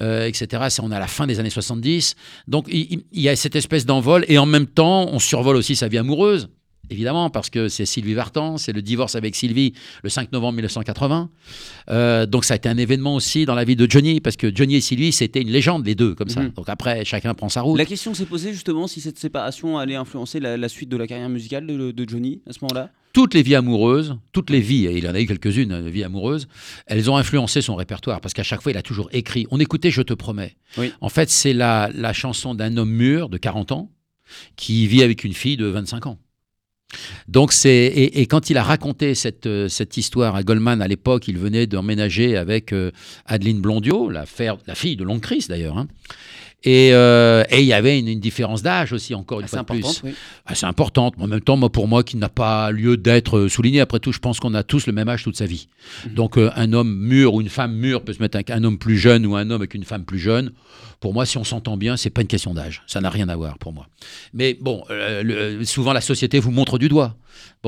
euh, 0.01 0.06
etc. 0.27 0.65
C'est 0.69 0.81
on 0.81 0.91
est 0.91 0.95
à 0.95 0.99
la 0.99 1.07
fin 1.07 1.27
des 1.27 1.39
années 1.39 1.49
70. 1.49 2.15
Donc 2.47 2.65
il- 2.69 3.03
il 3.11 3.21
y 3.21 3.29
a 3.29 3.35
cette 3.35 3.55
espèce 3.55 3.85
d'envol, 3.85 4.25
et 4.27 4.37
en 4.37 4.45
même 4.45 4.67
temps, 4.67 5.07
on 5.11 5.19
survole 5.19 5.55
aussi 5.55 5.75
sa 5.75 5.87
vie 5.87 5.97
amoureuse. 5.97 6.49
Évidemment, 6.89 7.29
parce 7.29 7.49
que 7.49 7.67
c'est 7.67 7.85
Sylvie 7.85 8.13
Vartan, 8.13 8.57
c'est 8.57 8.73
le 8.73 8.81
divorce 8.81 9.15
avec 9.15 9.35
Sylvie 9.35 9.73
le 10.03 10.09
5 10.09 10.31
novembre 10.31 10.53
1980. 10.53 11.29
Euh, 11.89 12.25
donc 12.25 12.45
ça 12.45 12.53
a 12.53 12.57
été 12.57 12.69
un 12.69 12.77
événement 12.77 13.15
aussi 13.15 13.45
dans 13.45 13.55
la 13.55 13.63
vie 13.63 13.75
de 13.75 13.89
Johnny, 13.89 14.21
parce 14.21 14.35
que 14.35 14.53
Johnny 14.53 14.75
et 14.75 14.81
Sylvie, 14.81 15.11
c'était 15.11 15.41
une 15.41 15.51
légende, 15.51 15.85
les 15.85 15.95
deux, 15.95 16.15
comme 16.15 16.29
ça. 16.29 16.41
Mhm. 16.41 16.51
Donc 16.51 16.69
après, 16.69 17.05
chacun 17.05 17.33
prend 17.33 17.49
sa 17.49 17.61
route. 17.61 17.77
La 17.77 17.85
question 17.85 18.13
s'est 18.13 18.25
posée 18.25 18.53
justement 18.53 18.87
si 18.87 19.01
cette 19.01 19.19
séparation 19.19 19.77
allait 19.77 19.95
influencer 19.95 20.39
la, 20.39 20.57
la 20.57 20.69
suite 20.69 20.89
de 20.89 20.97
la 20.97 21.07
carrière 21.07 21.29
musicale 21.29 21.67
de, 21.67 21.91
de 21.91 22.09
Johnny 22.09 22.41
à 22.47 22.53
ce 22.53 22.59
moment-là? 22.61 22.91
toutes 23.17 23.33
les 23.33 23.41
vies 23.41 23.55
amoureuses, 23.55 24.15
toutes 24.31 24.51
les 24.51 24.59
vies, 24.59 24.85
et 24.85 24.95
il 24.95 25.07
en 25.07 25.15
a 25.15 25.19
eu 25.19 25.25
quelques-unes, 25.25 25.71
euh, 25.71 25.89
vies 25.89 26.03
amoureuses, 26.03 26.47
elles 26.85 27.09
ont 27.09 27.17
influencé 27.17 27.63
son 27.63 27.75
répertoire 27.75 28.21
parce 28.21 28.35
qu'à 28.35 28.43
chaque 28.43 28.61
fois, 28.61 28.71
il 28.71 28.77
a 28.77 28.83
toujours 28.83 29.09
écrit. 29.11 29.47
On 29.49 29.59
écoutait 29.59 29.89
Je 29.89 30.03
te 30.03 30.13
promets. 30.13 30.55
Oui. 30.77 30.91
En 31.01 31.09
fait, 31.09 31.27
c'est 31.31 31.53
la, 31.53 31.89
la 31.95 32.13
chanson 32.13 32.53
d'un 32.53 32.77
homme 32.77 32.91
mûr 32.91 33.29
de 33.29 33.39
40 33.39 33.71
ans 33.71 33.89
qui 34.55 34.85
vit 34.85 35.01
avec 35.01 35.23
une 35.23 35.33
fille 35.33 35.57
de 35.57 35.65
25 35.65 36.05
ans. 36.05 36.19
Donc 37.27 37.53
et, 37.65 38.25
quand 38.27 38.49
il 38.49 38.57
a 38.57 38.63
raconté 38.63 39.13
cette, 39.13 39.45
euh, 39.45 39.67
cette 39.67 39.97
histoire 39.97 40.35
à 40.35 40.43
Goldman 40.43 40.81
à 40.81 40.87
l'époque, 40.87 41.27
il 41.27 41.37
venait 41.37 41.67
d'emménager 41.67 42.37
avec 42.37 42.73
euh, 42.73 42.91
Adeline 43.25 43.61
Blondiot, 43.61 44.09
la 44.09 44.25
fille 44.25 44.95
de 44.95 45.03
Long 45.03 45.19
Chris 45.19 45.45
d'ailleurs. 45.49 45.77
hein. 45.77 45.87
Et, 46.63 46.89
euh, 46.91 47.43
et 47.51 47.59
il 47.61 47.65
y 47.67 47.73
avait 47.73 47.99
une, 47.99 48.07
une 48.07 48.19
différence 48.19 48.63
d'âge 48.63 48.91
aussi 48.91 49.13
encore 49.13 49.39
une 49.39 49.45
Assez 49.45 49.55
fois 49.55 49.61
de 49.61 49.67
plus 49.67 49.77
importante, 49.79 50.01
oui. 50.03 50.13
assez 50.47 50.65
importante, 50.65 51.13
mais 51.17 51.23
en 51.25 51.27
même 51.27 51.39
temps, 51.41 51.55
moi, 51.55 51.69
pour 51.71 51.87
moi, 51.87 52.03
qui 52.03 52.17
n'a 52.17 52.29
pas 52.29 52.71
lieu 52.71 52.97
d'être 52.97 53.37
euh, 53.37 53.47
souligné. 53.49 53.79
Après 53.79 53.99
tout, 53.99 54.11
je 54.11 54.17
pense 54.19 54.39
qu'on 54.39 54.53
a 54.55 54.63
tous 54.63 54.87
le 54.87 54.91
même 54.93 55.07
âge 55.07 55.23
toute 55.23 55.37
sa 55.37 55.45
vie. 55.45 55.67
Mhm. 56.07 56.13
Donc, 56.15 56.37
euh, 56.37 56.49
un 56.55 56.73
homme 56.73 56.93
mûr 56.97 57.35
ou 57.35 57.41
une 57.41 57.49
femme 57.49 57.73
mûre 57.75 58.01
peut 58.03 58.11
se 58.13 58.19
mettre 58.21 58.35
avec 58.37 58.49
un 58.49 58.63
homme 58.63 58.79
plus 58.79 58.97
jeune 58.97 59.25
ou 59.27 59.35
un 59.35 59.43
homme 59.51 59.61
avec 59.61 59.75
une 59.75 59.83
femme 59.83 60.03
plus 60.03 60.19
jeune. 60.19 60.51
Pour 60.99 61.13
moi, 61.13 61.27
si 61.27 61.37
on 61.37 61.43
s'entend 61.43 61.77
bien, 61.77 61.95
c'est 61.95 62.09
pas 62.09 62.21
une 62.21 62.27
question 62.27 62.55
d'âge. 62.55 62.81
Ça 62.87 63.01
n'a 63.01 63.11
rien 63.11 63.29
à 63.29 63.35
voir 63.35 63.59
pour 63.59 63.71
moi. 63.71 63.87
Mais 64.33 64.57
bon, 64.59 64.83
euh, 64.89 65.21
le- 65.21 65.63
souvent 65.63 65.93
la 65.93 66.01
société 66.01 66.39
vous 66.39 66.51
montre 66.51 66.79
du 66.79 66.89
doigt. 66.89 67.15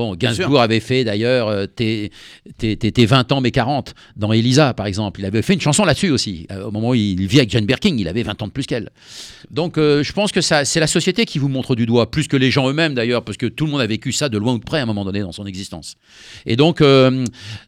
Bon. 0.00 0.14
Gainsbourg 0.16 0.60
avait 0.60 0.80
fait 0.80 1.04
d'ailleurs 1.04 1.48
euh, 1.48 1.66
tes, 1.66 2.10
tes, 2.58 2.76
tes- 2.76 2.92
tes 2.92 3.06
20 3.06 3.32
ans 3.32 3.40
mais 3.40 3.50
40 3.50 3.94
dans 4.16 4.32
Elisa, 4.32 4.72
par 4.74 4.86
exemple. 4.86 5.20
Il 5.20 5.26
avait 5.26 5.42
fait 5.42 5.54
une 5.54 5.60
chanson 5.60 5.84
là-dessus 5.84 6.10
aussi. 6.10 6.46
Euh, 6.50 6.64
au 6.64 6.70
moment 6.70 6.90
où 6.90 6.94
il 6.94 7.26
vit 7.26 7.38
avec 7.38 7.50
Jane 7.50 7.66
Birkin, 7.66 7.96
il 7.98 8.08
avait 8.08 8.22
20 8.22 8.42
ans 8.42 8.46
de 8.46 8.52
plus 8.52 8.66
qu'elle. 8.66 8.90
Donc 9.50 9.78
euh, 9.78 10.02
je 10.02 10.12
pense 10.12 10.32
que 10.32 10.40
ça, 10.40 10.64
c'est 10.64 10.80
la 10.80 10.86
société 10.86 11.24
qui 11.26 11.38
vous 11.38 11.48
montre 11.48 11.74
du 11.76 11.86
doigt, 11.86 12.10
plus 12.10 12.28
que 12.28 12.36
les 12.36 12.50
gens 12.50 12.68
eux-mêmes 12.68 12.94
d'ailleurs, 12.94 13.24
parce 13.24 13.36
que 13.36 13.46
tout 13.46 13.66
le 13.66 13.72
monde 13.72 13.80
a 13.80 13.86
vécu 13.86 14.12
ça 14.12 14.28
de 14.28 14.38
loin 14.38 14.54
ou 14.54 14.58
de 14.58 14.64
près 14.64 14.78
à 14.78 14.82
un 14.82 14.86
moment 14.86 15.04
donné 15.04 15.20
dans 15.20 15.32
son 15.32 15.46
existence. 15.46 15.96
Et 16.46 16.56
donc, 16.56 16.80
euh, 16.80 17.24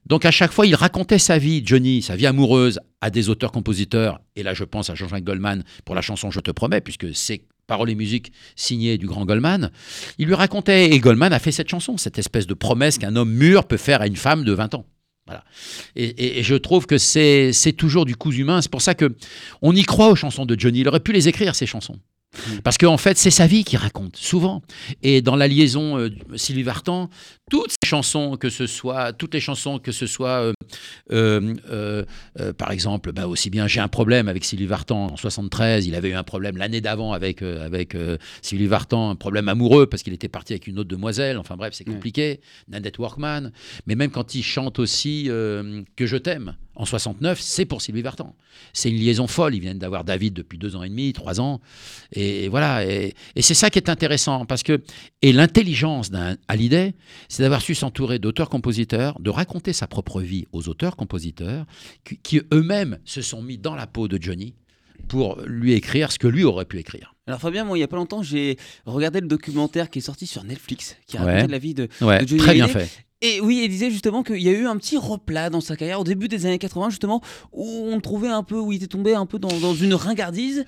donc 0.06 0.24
à 0.24 0.30
chaque 0.30 0.52
fois, 0.52 0.66
il 0.66 0.74
racontait 0.74 1.18
sa 1.18 1.38
vie, 1.38 1.62
Johnny, 1.64 2.02
sa 2.02 2.16
vie 2.16 2.26
amoureuse, 2.26 2.80
à 3.00 3.10
des 3.10 3.28
auteurs-compositeurs. 3.28 4.20
Et 4.36 4.42
là, 4.42 4.54
je 4.54 4.64
pense 4.64 4.88
à 4.88 4.94
Jean-Jacques 4.94 5.24
Goldman 5.24 5.64
pour 5.84 5.94
la 5.94 6.02
chanson 6.02 6.30
Je 6.30 6.40
te 6.40 6.50
promets, 6.52 6.80
puisque 6.80 7.14
c'est 7.14 7.42
paroles 7.72 7.88
et 7.88 7.94
musique 7.94 8.32
signées 8.54 8.98
du 8.98 9.06
grand 9.06 9.24
Goldman. 9.24 9.70
Il 10.18 10.26
lui 10.26 10.34
racontait, 10.34 10.90
et 10.92 10.98
Goldman 11.00 11.32
a 11.32 11.38
fait 11.38 11.52
cette 11.52 11.70
chanson, 11.70 11.96
cette 11.96 12.18
espèce 12.18 12.46
de 12.46 12.52
promesse 12.52 12.98
qu'un 12.98 13.16
homme 13.16 13.32
mûr 13.32 13.64
peut 13.64 13.78
faire 13.78 14.02
à 14.02 14.06
une 14.06 14.16
femme 14.16 14.44
de 14.44 14.52
20 14.52 14.74
ans. 14.74 14.84
Voilà. 15.26 15.42
Et, 15.96 16.04
et- 16.04 16.38
et 16.40 16.42
je 16.42 16.54
trouve 16.54 16.84
que 16.86 16.98
c'est 16.98 17.52
toujours 17.78 18.04
du 18.04 18.14
coup 18.14 18.30
humain. 18.32 18.60
C'est 18.60 18.70
pour 18.70 18.82
ça 18.82 18.94
que 18.94 19.14
on 19.62 19.74
y 19.74 19.84
croit 19.84 20.08
aux 20.10 20.16
chansons 20.16 20.44
de 20.44 20.54
Johnny. 20.58 20.80
Il 20.80 20.88
aurait 20.88 21.00
pu 21.00 21.12
les 21.12 21.28
écrire, 21.28 21.54
ces 21.54 21.64
chansons. 21.64 21.98
Parce 22.64 22.76
qu'en 22.78 22.96
fait, 22.98 23.16
c'est 23.18 23.30
sa 23.30 23.46
vie 23.46 23.62
qu'il 23.62 23.78
raconte, 23.78 24.16
souvent. 24.16 24.62
Et 25.02 25.22
dans 25.22 25.36
la 25.36 25.48
liaison 25.48 25.98
euh, 25.98 26.10
Sylvie 26.34 26.62
Vartan, 26.62 27.08
toutes 27.52 27.72
ces 27.72 27.86
chansons, 27.86 28.38
que 28.38 28.48
ce 28.48 28.66
soit, 28.66 29.12
toutes 29.12 29.34
les 29.34 29.40
chansons, 29.40 29.78
que 29.78 29.92
ce 29.92 30.06
soit, 30.06 30.40
euh, 30.40 30.52
euh, 31.10 32.02
euh, 32.40 32.52
par 32.54 32.70
exemple, 32.70 33.12
bah, 33.12 33.28
aussi 33.28 33.50
bien 33.50 33.66
J'ai 33.66 33.80
un 33.80 33.88
problème 33.88 34.26
avec 34.26 34.42
Sylvie 34.42 34.64
Vartan 34.64 35.08
en 35.08 35.16
73, 35.18 35.86
il 35.86 35.94
avait 35.94 36.08
eu 36.08 36.14
un 36.14 36.22
problème 36.22 36.56
l'année 36.56 36.80
d'avant 36.80 37.12
avec, 37.12 37.42
avec 37.42 37.94
Sylvie 38.40 38.68
Vartan, 38.68 39.10
un 39.10 39.16
problème 39.16 39.50
amoureux 39.50 39.84
parce 39.84 40.02
qu'il 40.02 40.14
était 40.14 40.30
parti 40.30 40.54
avec 40.54 40.66
une 40.66 40.78
autre 40.78 40.88
demoiselle, 40.88 41.36
enfin 41.36 41.58
bref, 41.58 41.74
c'est 41.74 41.84
compliqué. 41.84 42.40
Nanette 42.68 42.98
Workman, 42.98 43.52
mais 43.86 43.96
même 43.96 44.10
quand 44.10 44.34
il 44.34 44.42
chante 44.42 44.78
aussi 44.78 45.24
Que 45.26 46.06
je 46.06 46.16
t'aime 46.16 46.54
en 46.74 46.86
69, 46.86 47.38
c'est 47.38 47.66
pour 47.66 47.82
Sylvie 47.82 48.00
Vartan. 48.00 48.34
C'est 48.72 48.90
une 48.90 48.96
liaison 48.96 49.26
folle, 49.26 49.54
ils 49.54 49.60
viennent 49.60 49.78
d'avoir 49.78 50.04
David 50.04 50.32
depuis 50.32 50.56
deux 50.56 50.74
ans 50.74 50.82
et 50.82 50.88
demi, 50.88 51.12
trois 51.12 51.38
ans. 51.38 51.60
Et 52.12 52.48
voilà, 52.48 52.86
et, 52.86 53.14
et 53.36 53.42
c'est 53.42 53.54
ça 53.54 53.68
qui 53.68 53.78
est 53.78 53.90
intéressant, 53.90 54.46
parce 54.46 54.62
que, 54.62 54.80
et 55.20 55.32
l'intelligence 55.32 56.10
d'un 56.10 56.36
Hallyday, 56.48 56.94
c'est 57.28 57.41
d'avoir 57.42 57.60
su 57.60 57.74
s'entourer 57.74 58.18
d'auteurs-compositeurs, 58.18 59.18
de 59.20 59.28
raconter 59.30 59.72
sa 59.72 59.86
propre 59.86 60.20
vie 60.20 60.46
aux 60.52 60.68
auteurs-compositeurs, 60.68 61.66
qui, 62.04 62.16
qui 62.18 62.40
eux-mêmêmes 62.52 62.98
se 63.04 63.20
sont 63.20 63.42
mis 63.42 63.58
dans 63.58 63.74
la 63.74 63.86
peau 63.86 64.08
de 64.08 64.16
Johnny 64.22 64.54
pour 65.08 65.40
lui 65.46 65.72
écrire 65.72 66.12
ce 66.12 66.18
que 66.18 66.28
lui 66.28 66.44
aurait 66.44 66.64
pu 66.64 66.78
écrire. 66.78 67.14
Alors 67.26 67.40
Fabien, 67.40 67.64
moi 67.64 67.76
il 67.76 67.80
y 67.80 67.84
a 67.84 67.88
pas 67.88 67.96
longtemps 67.96 68.22
j'ai 68.22 68.56
regardé 68.86 69.20
le 69.20 69.26
documentaire 69.26 69.90
qui 69.90 69.98
est 69.98 70.02
sorti 70.02 70.26
sur 70.26 70.44
Netflix, 70.44 70.96
qui 71.06 71.16
a 71.18 71.24
Ouais. 71.24 71.34
raconté 71.34 71.52
la 71.52 71.58
vie 71.58 71.74
de... 71.74 71.88
Ouais, 72.00 72.20
De 72.22 72.26
Johnny 72.28 72.40
très 72.40 72.54
bien 72.54 72.64
Hallyday. 72.64 72.86
fait. 72.86 73.04
Et 73.24 73.40
oui, 73.40 73.60
il 73.64 73.68
disait 73.68 73.90
justement 73.90 74.22
qu'il 74.24 74.42
y 74.42 74.48
a 74.48 74.52
eu 74.52 74.66
un 74.66 74.76
petit 74.76 74.96
replat 74.96 75.48
dans 75.50 75.60
sa 75.60 75.76
carrière 75.76 76.00
au 76.00 76.04
début 76.04 76.26
des 76.28 76.46
années 76.46 76.58
80 76.58 76.90
justement, 76.90 77.20
où 77.52 77.64
on 77.88 77.94
le 77.96 78.02
trouvait 78.02 78.28
un 78.28 78.42
peu, 78.42 78.58
où 78.58 78.72
il 78.72 78.76
était 78.76 78.86
tombé 78.88 79.14
un 79.14 79.26
peu 79.26 79.38
dans, 79.38 79.56
dans 79.60 79.74
une 79.74 79.94
ringardise. 79.94 80.64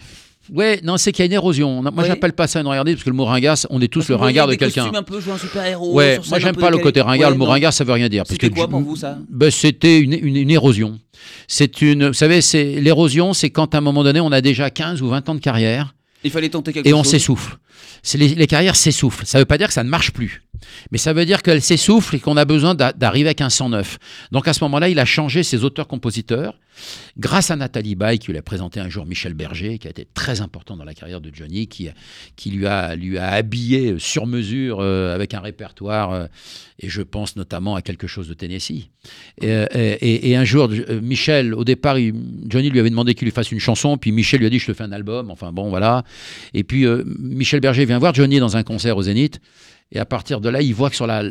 Ouais, 0.52 0.80
non, 0.85 0.96
c'est 0.98 1.12
qu'il 1.12 1.22
y 1.22 1.24
a 1.24 1.26
une 1.26 1.33
érosion. 1.33 1.80
Moi, 1.83 1.92
Ouais. 1.96 2.07
j'appelle 2.07 2.33
pas 2.35 2.46
ça 2.46 2.61
une 2.61 2.66
ringardise, 2.66 2.94
parce 2.96 3.04
que 3.04 3.11
le 3.11 3.16
mot 3.16 3.24
ringard, 3.24 3.57
on 3.70 3.80
est 3.80 3.88
tous 3.88 4.00
Parce 4.00 4.09
le 4.11 4.14
ringard 4.16 4.46
de 4.46 4.54
quelqu'un. 4.57 4.90
un 4.94 5.02
peu 5.02 5.20
jouer 5.20 5.33
un 5.33 5.38
super-héros. 5.38 5.94
Ouais, 5.94 6.18
sur 6.20 6.30
moi 6.30 6.38
j'aime 6.38 6.57
pas 6.57 6.70
le 6.70 6.78
côté 6.78 7.00
ringard. 7.00 7.28
Ouais, 7.30 7.35
le 7.35 7.38
mot 7.38 7.46
non. 7.46 7.52
ringard, 7.52 7.72
ça 7.72 7.85
veut 7.85 7.92
rien 7.92 8.09
dire. 8.09 8.24
C'était 8.28 8.50
quoi 8.50 8.68
pour 8.68 8.80
vous 8.80 8.96
ça? 8.96 9.18
Ben, 9.30 9.50
c'était 9.50 9.98
une, 9.98 10.12
une- 10.12 10.37
une 10.37 10.50
érosion. 10.50 10.98
C'est 11.48 11.80
une, 11.80 12.09
vous 12.09 12.12
savez, 12.14 12.40
c'est 12.42 12.80
l'érosion, 12.80 13.33
c'est 13.33 13.50
quand 13.50 13.74
à 13.74 13.78
un 13.78 13.80
moment 13.80 14.04
donné, 14.04 14.20
on 14.20 14.33
a 14.33 14.40
déjà 14.40 14.68
15 14.70 15.00
ou 15.02 15.09
20 15.09 15.28
ans 15.28 15.35
de 15.35 15.40
carrière 15.40 15.94
Il 16.24 16.30
fallait 16.30 16.48
tenter 16.50 16.72
quelque 16.72 16.87
et 16.87 16.90
chose. 16.90 17.00
on 17.00 17.04
s'essouffle. 17.04 17.57
Les, 18.14 18.28
les 18.35 18.46
carrières 18.46 18.76
s'essoufflent. 18.76 19.24
Ça 19.24 19.38
veut 19.38 19.44
pas 19.46 19.57
dire 19.57 19.68
que 19.68 19.72
ça 19.74 19.83
ne 19.85 19.88
marche 19.88 20.11
plus. 20.11 20.42
Mais 20.90 20.98
ça 20.98 21.12
veut 21.12 21.24
dire 21.27 21.42
qu'elle 21.42 21.62
s'essouffle 21.62 22.16
et 22.16 22.20
qu'on 22.20 22.37
a 22.37 22.44
besoin 22.44 22.74
d'a- 22.74 22.92
d'arriver 22.92 23.29
avec 23.29 23.40
un 23.40 23.50
sang 23.50 23.68
neuf. 23.68 23.98
Donc 24.33 24.48
à 24.48 24.53
ce 24.53 24.62
moment-là, 24.64 24.88
il 24.88 24.98
a 24.98 25.05
changé 25.05 25.42
ses 25.42 25.64
auteurs-compositeurs 25.64 26.55
grâce 27.18 27.53
à 27.53 27.57
Nathalie 27.57 27.94
Baye, 27.94 28.18
qui 28.18 28.33
lui 28.33 28.38
a 28.38 28.42
présenté 28.42 28.81
un 28.81 28.88
jour 28.88 29.07
Michel 29.07 29.33
Berger, 29.35 29.79
qui 29.79 29.87
a 29.87 29.90
été 29.90 30.09
très 30.12 30.40
important 30.40 30.77
dans 30.77 30.83
la 30.85 30.92
carrière 30.94 31.20
de 31.20 31.31
Johnny, 31.33 31.68
qui, 31.68 31.88
qui 32.35 32.50
lui, 32.50 32.66
a, 32.66 32.96
lui 32.96 33.16
a 33.16 33.29
habillé 33.31 33.94
sur 34.00 34.27
mesure 34.27 34.79
euh, 34.81 35.14
avec 35.14 35.35
un 35.35 35.40
répertoire. 35.40 36.12
euh, 36.12 36.27
et 36.81 36.88
je 36.88 37.03
pense 37.03 37.37
notamment 37.37 37.77
à 37.77 37.83
quelque 37.83 38.09
chose 38.09 38.27
de 38.27 38.35
Tennessee. 38.35 38.88
Et, 39.40 39.46
euh, 39.46 40.37
un 40.37 40.44
jour, 40.44 40.68
Michel, 41.00 41.55
au 41.55 41.62
départ, 41.62 41.96
Johnny 42.48 42.70
lui 42.70 42.81
avait 42.81 42.90
demandé 42.90 43.14
qu'il 43.14 43.27
lui 43.27 43.33
fasse 43.33 43.53
une 43.53 43.61
chanson, 43.61 43.96
puis 43.96 44.11
Michel 44.11 44.40
lui 44.40 44.46
a 44.46 44.50
dit 44.50 44.59
Je 44.59 44.66
te 44.66 44.72
fais 44.74 44.83
un 44.83 44.90
album. 44.90 45.31
Enfin 45.31 45.53
bon, 45.53 45.68
voilà. 45.68 46.03
Et 46.53 46.64
puis 46.64 46.85
Michel 47.20 47.61
Berger 47.61 47.85
vient 47.85 48.00
voir 48.00 48.12
Johnny 48.14 48.40
dans 48.40 48.57
un 48.57 48.64
concert 48.64 48.96
au 48.96 49.03
Zénith. 49.03 49.40
Et 49.92 49.99
à 49.99 50.05
partir 50.05 50.40
de 50.40 50.49
là, 50.49 50.61
il 50.61 50.75
voit 50.75 50.90
que 50.90 50.97
sur 50.97 51.07
la, 51.07 51.23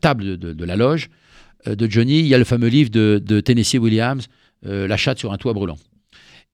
table 0.00 0.38
de, 0.38 0.64
la 0.64 0.76
loge 0.76 1.10
euh, 1.66 1.74
de 1.74 1.90
Johnny, 1.90 2.20
il 2.20 2.26
y 2.26 2.34
a 2.34 2.38
le 2.38 2.44
fameux 2.44 2.68
livre 2.68 2.90
de, 2.90 3.22
de 3.24 3.40
Tennessee 3.40 3.78
Williams, 3.78 4.26
euh, 4.66 4.86
La 4.86 4.96
chatte 4.96 5.18
sur 5.18 5.32
un 5.32 5.38
toit 5.38 5.52
brûlant. 5.52 5.78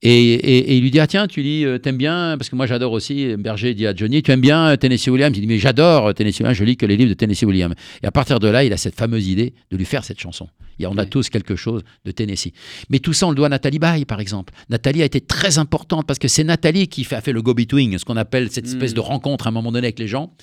Et, 0.02 0.34
et- 0.34 0.58
et 0.72 0.76
il 0.76 0.82
lui 0.82 0.90
dit 0.90 1.00
Ah, 1.00 1.06
tiens, 1.06 1.26
tu 1.26 1.40
lis, 1.42 1.64
euh, 1.64 1.78
t'aimes 1.78 1.96
bien 1.96 2.36
Parce 2.38 2.50
que 2.50 2.56
moi, 2.56 2.66
j'adore 2.66 2.92
aussi. 2.92 3.34
Berger 3.38 3.72
dit 3.74 3.86
à 3.86 3.94
Johnny 3.94 4.22
Tu 4.22 4.30
aimes 4.30 4.42
bien 4.42 4.68
euh, 4.68 4.76
Tennessee 4.76 5.08
Williams? 5.08 5.34
Il 5.36 5.40
dit 5.40 5.46
Mais 5.46 5.58
j'adore 5.58 6.08
euh, 6.08 6.12
Tennessee 6.12 6.40
Williams, 6.40 6.56
je 6.58 6.64
lis 6.64 6.76
que 6.76 6.84
les 6.84 6.96
livres 6.98 7.08
de 7.08 7.14
Tennessee 7.14 7.44
Williams. 7.44 7.74
Et 8.02 8.06
à 8.06 8.10
partir 8.12 8.38
de 8.38 8.46
là, 8.48 8.62
il 8.62 8.72
a 8.72 8.76
cette 8.76 8.94
fameuse 8.94 9.26
idée 9.26 9.54
de 9.70 9.76
lui 9.76 9.86
faire 9.86 10.04
cette 10.04 10.20
chanson. 10.20 10.48
Et 10.78 10.86
on 10.86 10.98
a 10.98 11.06
tous 11.06 11.30
quelque 11.30 11.56
chose 11.56 11.82
de 12.04 12.10
Tennessee. 12.10 12.52
Mais 12.90 12.98
tout 12.98 13.14
ça, 13.14 13.26
on 13.26 13.30
le 13.30 13.36
doit 13.36 13.46
à 13.46 13.48
Nathalie 13.48 13.78
Baye, 13.78 14.04
par 14.04 14.20
exemple. 14.20 14.52
Nathalie 14.68 15.00
a 15.00 15.06
été 15.06 15.22
très 15.22 15.56
importante 15.56 16.06
parce 16.06 16.18
que 16.18 16.28
c'est 16.28 16.44
Nathalie 16.44 16.88
qui 16.88 17.02
fait, 17.02 17.16
a 17.16 17.22
fait 17.22 17.32
le 17.32 17.40
go-between, 17.40 17.98
ce 17.98 18.04
qu'on 18.04 18.18
appelle 18.18 18.50
cette 18.50 18.66
espèce 18.66 18.92
Mm. 18.92 18.96
de 18.96 19.00
rencontre 19.00 19.46
à 19.46 19.48
un 19.48 19.52
moment 19.52 19.72
donné 19.72 19.86
avec 19.86 19.98
les 19.98 20.08
gens. 20.08 20.34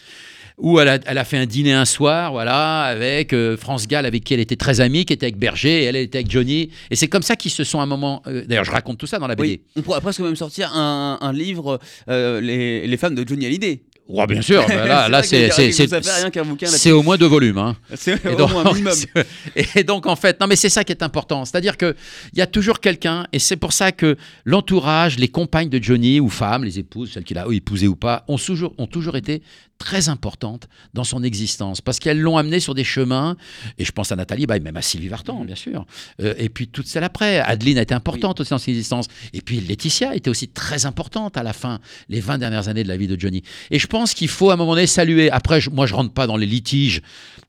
Où 0.57 0.79
elle 0.79 0.87
a, 0.87 0.99
elle 1.05 1.17
a 1.17 1.23
fait 1.25 1.37
un 1.37 1.45
dîner 1.45 1.73
un 1.73 1.85
soir, 1.85 2.31
voilà, 2.31 2.83
avec 2.83 3.33
euh, 3.33 3.57
France 3.57 3.87
Gall, 3.87 4.05
avec 4.05 4.23
qui 4.23 4.33
elle 4.33 4.39
était 4.39 4.55
très 4.55 4.81
amie, 4.81 5.03
qui 5.03 5.13
était 5.13 5.25
avec 5.25 5.37
Berger, 5.37 5.81
et 5.81 5.85
elle 5.85 5.95
était 5.95 6.19
avec 6.19 6.29
Johnny. 6.29 6.69
Et 6.91 6.95
c'est 6.95 7.07
comme 7.07 7.23
ça 7.23 7.35
qu'ils 7.35 7.51
se 7.51 7.63
sont 7.63 7.79
à 7.79 7.83
un 7.83 7.87
moment. 7.87 8.21
euh, 8.27 8.43
D'ailleurs, 8.47 8.63
je 8.65 8.71
raconte 8.71 8.97
tout 8.99 9.07
ça 9.07 9.17
dans 9.17 9.27
la 9.27 9.35
BD. 9.35 9.47
Oui, 9.49 9.61
on 9.77 9.81
pourrait 9.81 10.01
presque 10.01 10.19
même 10.19 10.35
sortir 10.35 10.71
un, 10.75 11.17
un 11.21 11.33
livre, 11.33 11.79
euh, 12.07 12.39
les, 12.39 12.85
les 12.85 12.97
femmes 12.97 13.15
de 13.15 13.27
Johnny 13.27 13.45
Hallyday. 13.47 13.81
Ouais, 14.07 14.27
bien 14.27 14.41
sûr. 14.41 14.65
bah 14.67 15.07
là, 15.07 15.23
c'est 15.23 16.91
au 16.91 17.03
moins 17.03 17.17
deux 17.17 17.25
volumes. 17.27 17.57
Hein. 17.57 17.77
C'est 17.95 18.25
au 18.27 18.35
donc, 18.35 18.51
moins 18.51 18.65
un 18.65 18.73
minimum. 18.73 18.93
et 19.75 19.83
donc, 19.83 20.05
en 20.07 20.15
fait, 20.17 20.39
non, 20.41 20.47
mais 20.47 20.57
c'est 20.57 20.69
ça 20.69 20.83
qui 20.83 20.91
est 20.91 21.03
important. 21.03 21.45
C'est-à-dire 21.45 21.77
qu'il 21.77 21.95
y 22.35 22.41
a 22.41 22.47
toujours 22.47 22.81
quelqu'un, 22.81 23.25
et 23.31 23.39
c'est 23.39 23.55
pour 23.55 23.71
ça 23.71 23.91
que 23.93 24.17
l'entourage, 24.43 25.17
les 25.17 25.29
compagnes 25.29 25.69
de 25.69 25.81
Johnny, 25.81 26.19
ou 26.19 26.27
femmes, 26.29 26.65
les 26.65 26.79
épouses, 26.79 27.13
celles 27.13 27.23
qu'il 27.23 27.37
a 27.37 27.45
épousées 27.49 27.87
ou 27.87 27.95
pas, 27.95 28.25
ont 28.27 28.37
toujours, 28.37 28.73
ont 28.77 28.87
toujours 28.87 29.15
été 29.15 29.41
très 29.79 30.07
importantes 30.09 30.67
dans 30.93 31.03
son 31.03 31.23
existence, 31.23 31.81
parce 31.81 31.99
qu'elles 31.99 32.19
l'ont 32.19 32.38
amené 32.38 32.59
sur 32.62 32.73
des 32.73 32.83
chemins, 32.86 33.36
et 33.77 33.83
je 33.86 33.91
pense 33.91 34.12
à 34.12 34.15
Nathalie, 34.15 34.45
bah, 34.45 34.55
et 34.55 34.59
même 34.62 34.77
à 34.77 34.81
Sylvie 34.81 35.09
Vartan, 35.09 35.43
bien 35.43 35.55
sûr, 35.55 35.86
Euh, 36.21 36.33
et 36.38 36.47
puis 36.49 36.67
toutes 36.69 36.88
celles 36.88 37.03
après. 37.03 37.39
Adeline 37.39 37.77
a 37.77 37.81
été 37.81 37.93
importante 37.93 38.39
aussi 38.39 38.51
dans 38.51 38.57
son 38.59 38.69
existence, 38.71 39.07
et 39.33 39.41
puis 39.41 39.59
Laetitia 39.59 40.15
était 40.15 40.29
aussi 40.29 40.47
très 40.47 40.86
importante 40.86 41.36
à 41.38 41.43
la 41.43 41.51
fin, 41.53 41.79
les 42.07 42.21
20 42.21 42.38
dernières 42.38 42.67
années 42.69 42.83
de 42.83 42.88
la 42.88 42.95
vie 42.97 43.07
de 43.07 43.19
Johnny. 43.19 43.43
Et 43.71 43.79
je 43.79 43.88
pense 43.88 44.13
qu'il 44.13 44.29
faut 44.29 44.51
à 44.51 44.53
un 44.53 44.55
moment 44.57 44.75
donné 44.75 44.88
saluer. 44.88 45.29
Après, 45.31 45.59
je- 45.59 45.69
moi, 45.69 45.86
je 45.86 45.95
rentre 45.95 46.13
pas 46.13 46.27
dans 46.27 46.38
les 46.38 46.45
litiges 46.45 47.01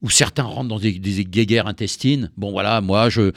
où 0.02 0.10
certains 0.10 0.42
rentrent 0.42 0.68
dans 0.68 0.78
des, 0.80 0.92
des 0.98 1.24
guéguerres 1.24 1.66
intestines. 1.68 2.30
Bon, 2.36 2.50
voilà, 2.50 2.80
moi, 2.80 3.08
je. 3.10 3.30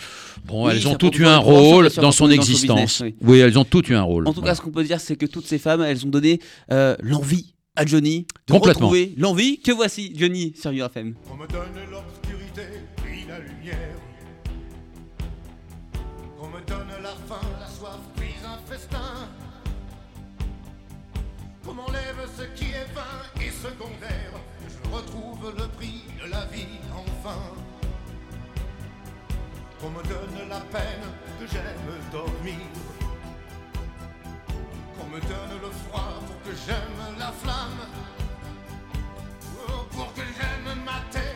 Bon, 0.46 0.66
Oui, 0.66 0.74
elles 0.76 0.88
ont 0.88 0.96
toutes 0.96 1.20
eu 1.20 1.26
un 1.26 1.38
rôle 1.38 1.90
dans 1.98 2.12
son 2.12 2.26
dans 2.28 2.32
existence. 2.34 3.04
oui. 3.22 3.40
elles 3.40 3.60
ont 3.60 3.64
toutes 3.66 3.90
eu 3.90 3.96
un 3.96 4.02
rôle. 4.02 4.28
En 4.28 4.34
tout 4.34 4.40
Voilà. 4.40 4.54
cas, 4.54 4.56
ce 4.56 4.62
qu'on 4.62 4.72
peut 4.72 4.84
dire, 4.84 5.00
c'est 5.00 5.16
que 5.16 5.26
toutes 5.28 5.46
ces 5.46 5.60
femmes, 5.60 5.82
elles 5.84 6.06
ont 6.06 6.10
donné 6.10 6.40
euh, 6.72 6.96
l'envie 7.02 7.54
à 7.78 7.86
Johnny 7.86 8.26
de 8.48 8.54
Complètement. 8.54 8.88
retrouver 8.88 9.14
l'envie 9.18 9.60
que 9.60 9.72
voici 9.72 10.12
Johnny 10.18 10.54
sur 10.60 10.72
UFM. 10.72 11.14
On 11.32 11.36
me 11.36 11.48
donne 11.48 11.74
l'obscurité, 11.92 12.64
puis 12.98 13.26
la 13.28 13.40
lumière. 13.40 13.96
On 16.42 16.48
me 16.48 16.60
donne 16.66 16.88
la 17.02 17.14
faim, 17.28 17.48
la 17.60 17.68
soif, 17.68 18.00
puis 18.16 18.34
un 18.44 18.58
festin. 18.72 19.30
Qu'on 21.64 21.74
m'enlève 21.74 22.18
ce 22.38 22.44
qui 22.60 22.72
est 22.72 22.88
vain 22.96 23.46
et 23.46 23.52
secondaire. 23.52 24.34
Je 24.68 24.90
retrouve 24.96 25.54
le 25.58 25.68
prix 25.78 26.04
de 26.26 26.32
la 26.32 26.46
vie, 26.46 26.80
enfin. 26.92 27.38
Qu'on 29.80 29.90
me 29.92 30.02
donne 30.04 30.50
la 30.50 30.62
peine 30.62 31.06
que 31.40 31.46
j'aime 31.52 32.12
dormir. 32.12 32.56
Qu'on 34.98 35.06
me 35.06 35.20
donne 35.22 35.62
le 35.62 35.70
froid 35.70 36.14
pour 36.26 36.42
que 36.44 36.58
j'aime 36.66 37.18
la 37.20 37.32
flamme. 37.32 37.82
Oh, 39.68 39.86
pour 39.92 40.14
que 40.14 40.22
j'aime 40.22 40.84
ma 40.84 41.00
terre, 41.12 41.27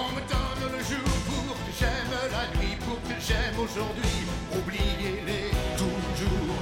On 0.00 0.12
me 0.14 0.20
donne 0.20 0.78
le 0.78 0.84
jour 0.84 1.08
pour 1.26 1.54
que 1.56 1.72
j'aime 1.76 2.14
la 2.30 2.60
nuit, 2.60 2.76
pour 2.86 3.00
que 3.02 3.20
j'aime 3.26 3.58
aujourd'hui, 3.58 4.18
oubliez-les 4.56 5.50
toujours. 5.76 6.54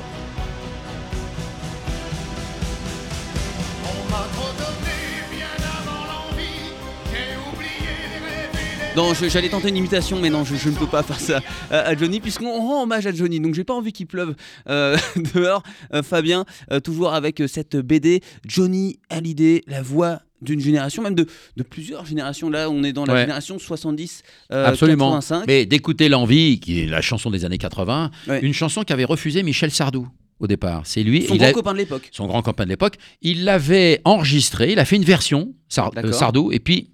On 3.85 4.11
m'a 4.11 4.25
trop 4.33 4.53
donné 4.57 4.97
bien 5.31 5.55
avant 5.61 6.07
l'envie, 6.07 6.73
j'ai 7.13 7.37
oublié 7.37 7.93
les 8.11 8.27
rêves 8.27 8.97
Non, 8.97 9.13
j'allais 9.13 9.51
tenter 9.51 9.69
une 9.69 9.77
imitation, 9.77 10.19
mais 10.19 10.31
non, 10.31 10.45
je, 10.45 10.57
je 10.57 10.71
ne 10.71 10.75
peux 10.75 10.87
pas 10.87 11.03
faire 11.03 11.21
ça 11.21 11.41
à, 11.71 11.95
Johnny, 11.95 12.21
puisqu'on 12.21 12.59
rend 12.59 12.85
hommage 12.85 13.07
à 13.07 13.13
Johnny. 13.13 13.39
Donc, 13.39 13.53
j'ai 13.53 13.65
pas 13.65 13.75
envie 13.75 13.93
qu'il 13.93 14.07
pleuve 14.07 14.35
euh, 14.71 14.97
dehors. 15.35 15.63
Euh, 15.93 16.03
Fabien, 16.03 16.47
euh, 16.73 16.81
toujours 16.81 17.13
avec 17.13 17.43
cette 17.49 17.77
BD, 17.77 18.23
Johnny 18.47 18.99
Hallyday, 19.11 19.63
la 19.67 19.83
voix 19.83 20.21
d'une 20.43 20.61
génération, 20.61 21.03
même 21.03 21.15
de, 21.15 21.27
de 21.57 21.63
plusieurs 21.63 22.05
générations. 22.07 22.51
Là, 22.51 22.69
on 22.71 22.83
est 22.85 22.93
dans 22.93 23.05
la 23.07 23.15
Ouais. 23.15 23.21
génération 23.23 23.59
70, 23.59 24.23
euh, 24.53 24.67
Absolument. 24.67 25.13
85. 25.13 25.45
Mais 25.47 25.67
d'écouter 25.67 26.09
l'envie, 26.09 26.61
qui 26.61 26.81
est 26.83 26.87
la 26.87 27.01
chanson 27.01 27.31
des 27.31 27.45
années 27.45 27.59
80, 27.59 28.11
Ouais. 28.29 28.41
une 28.43 28.53
chanson 28.53 28.83
qu'avait 28.83 29.05
refusé 29.05 29.43
Michel 29.43 29.71
Sardou 29.71 30.09
au 30.39 30.47
départ. 30.47 30.83
C'est 30.85 31.03
lui. 31.03 31.23
Son 31.27 31.35
il 31.35 31.39
grand 31.39 31.49
a- 31.49 31.53
copain 31.53 31.73
de 31.73 31.79
l'époque. 31.79 32.09
son 32.13 32.27
grand 32.27 32.43
copain 32.43 32.65
de 32.65 32.69
l'époque, 32.69 32.97
il 33.23 33.45
l'avait 33.45 34.01
enregistré, 34.05 34.73
il 34.73 34.79
a 34.79 34.85
fait 34.85 34.97
une 34.97 35.05
version, 35.05 35.55
euh, 35.79 36.13
Sardou, 36.13 36.53
et 36.53 36.59
puis 36.59 36.91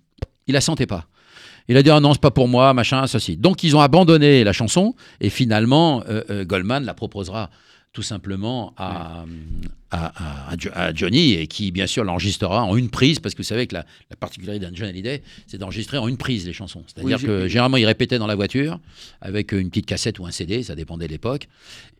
il 0.47 0.55
la 0.55 0.61
sentait 0.61 0.87
pas. 0.87 1.07
Il 1.69 1.77
a 1.77 1.83
dit 1.83 1.91
ah 1.91 2.01
non 2.01 2.13
c'est 2.13 2.21
pas 2.21 2.33
pour 2.33 2.49
moi 2.49 2.75
machin 2.75 3.07
ceci. 3.07 3.37
Donc 3.37 3.63
ils 3.63 3.77
ont 3.77 3.81
abandonné 3.81 4.43
la 4.45 4.53
chanson 4.53 4.95
et 5.21 5.31
finalement 5.31 6.03
euh, 6.09 6.23
euh, 6.31 6.45
Goldman 6.45 6.85
la 6.85 6.93
proposera 6.95 7.51
tout 7.93 8.03
simplement 8.03 8.73
à, 8.79 9.27
à, 9.91 10.07
à- 10.07 10.51
à 10.53 10.57
Jo- 10.57 10.71
à 10.75 10.95
Johnny 10.95 11.35
et 11.35 11.47
qui 11.47 11.71
bien 11.73 11.87
sûr 11.87 12.05
l'enregistrera 12.05 12.65
en 12.65 12.75
une 12.77 12.89
prise 12.89 13.19
parce 13.21 13.35
que 13.35 13.43
vous 13.43 13.47
savez 13.47 13.67
que 13.67 13.75
la, 13.75 13.85
la 14.09 14.17
particularité 14.17 14.65
d'un 14.65 14.75
John 14.75 14.89
Hallyday 14.89 15.23
c'est 15.47 15.59
d'enregistrer 15.59 15.99
en 15.99 16.09
une 16.09 16.17
prise 16.17 16.47
les 16.47 16.55
chansons. 16.55 16.83
C'est-à-dire 16.87 17.19
Oui, 17.21 17.27
que 17.27 17.49
généralement 17.49 17.77
il 17.77 17.85
répétait 17.85 18.19
dans 18.19 18.27
la 18.27 18.35
voiture 18.35 18.81
avec 19.21 19.53
une 19.53 19.69
petite 19.69 19.85
cassette 19.85 20.19
ou 20.19 20.25
un 20.27 20.31
CD, 20.31 20.63
ça 20.63 20.75
dépendait 20.75 21.07
de 21.07 21.13
l'époque. 21.13 21.49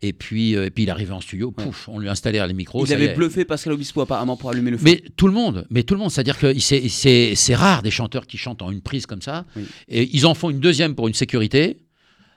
Et 0.01 0.13
puis 0.13 0.55
euh, 0.55 0.65
et 0.65 0.69
puis 0.71 0.83
il 0.83 0.89
arrivait 0.89 1.13
en 1.13 1.21
studio, 1.21 1.51
pouf, 1.51 1.87
on 1.89 1.99
lui 1.99 2.09
installait 2.09 2.45
les 2.47 2.53
micros. 2.55 2.83
Il 2.87 2.91
avait 2.93 3.05
est. 3.11 3.13
bluffé 3.13 3.45
Pascal 3.45 3.73
Obispo 3.73 4.01
apparemment 4.01 4.35
pour 4.35 4.49
allumer 4.49 4.71
le 4.71 4.77
feu. 4.77 4.83
Mais 4.85 5.03
tout 5.15 5.27
le 5.27 5.33
monde, 5.33 5.67
mais 5.69 5.83
tout 5.83 5.93
le 5.93 5.99
monde, 5.99 6.09
c'est-à-dire 6.09 6.39
que 6.39 6.57
c'est- 6.57 7.53
rare 7.55 7.83
des 7.83 7.91
chanteurs 7.91 8.25
qui 8.25 8.37
chantent 8.37 8.63
en 8.63 8.71
une 8.71 8.81
prise 8.81 9.05
comme 9.05 9.21
ça. 9.21 9.45
Oui. 9.55 9.63
Et 9.89 10.09
ils 10.11 10.25
en 10.25 10.33
font 10.33 10.49
une 10.49 10.59
deuxième 10.59 10.95
pour 10.95 11.07
une 11.07 11.13
sécurité. 11.13 11.77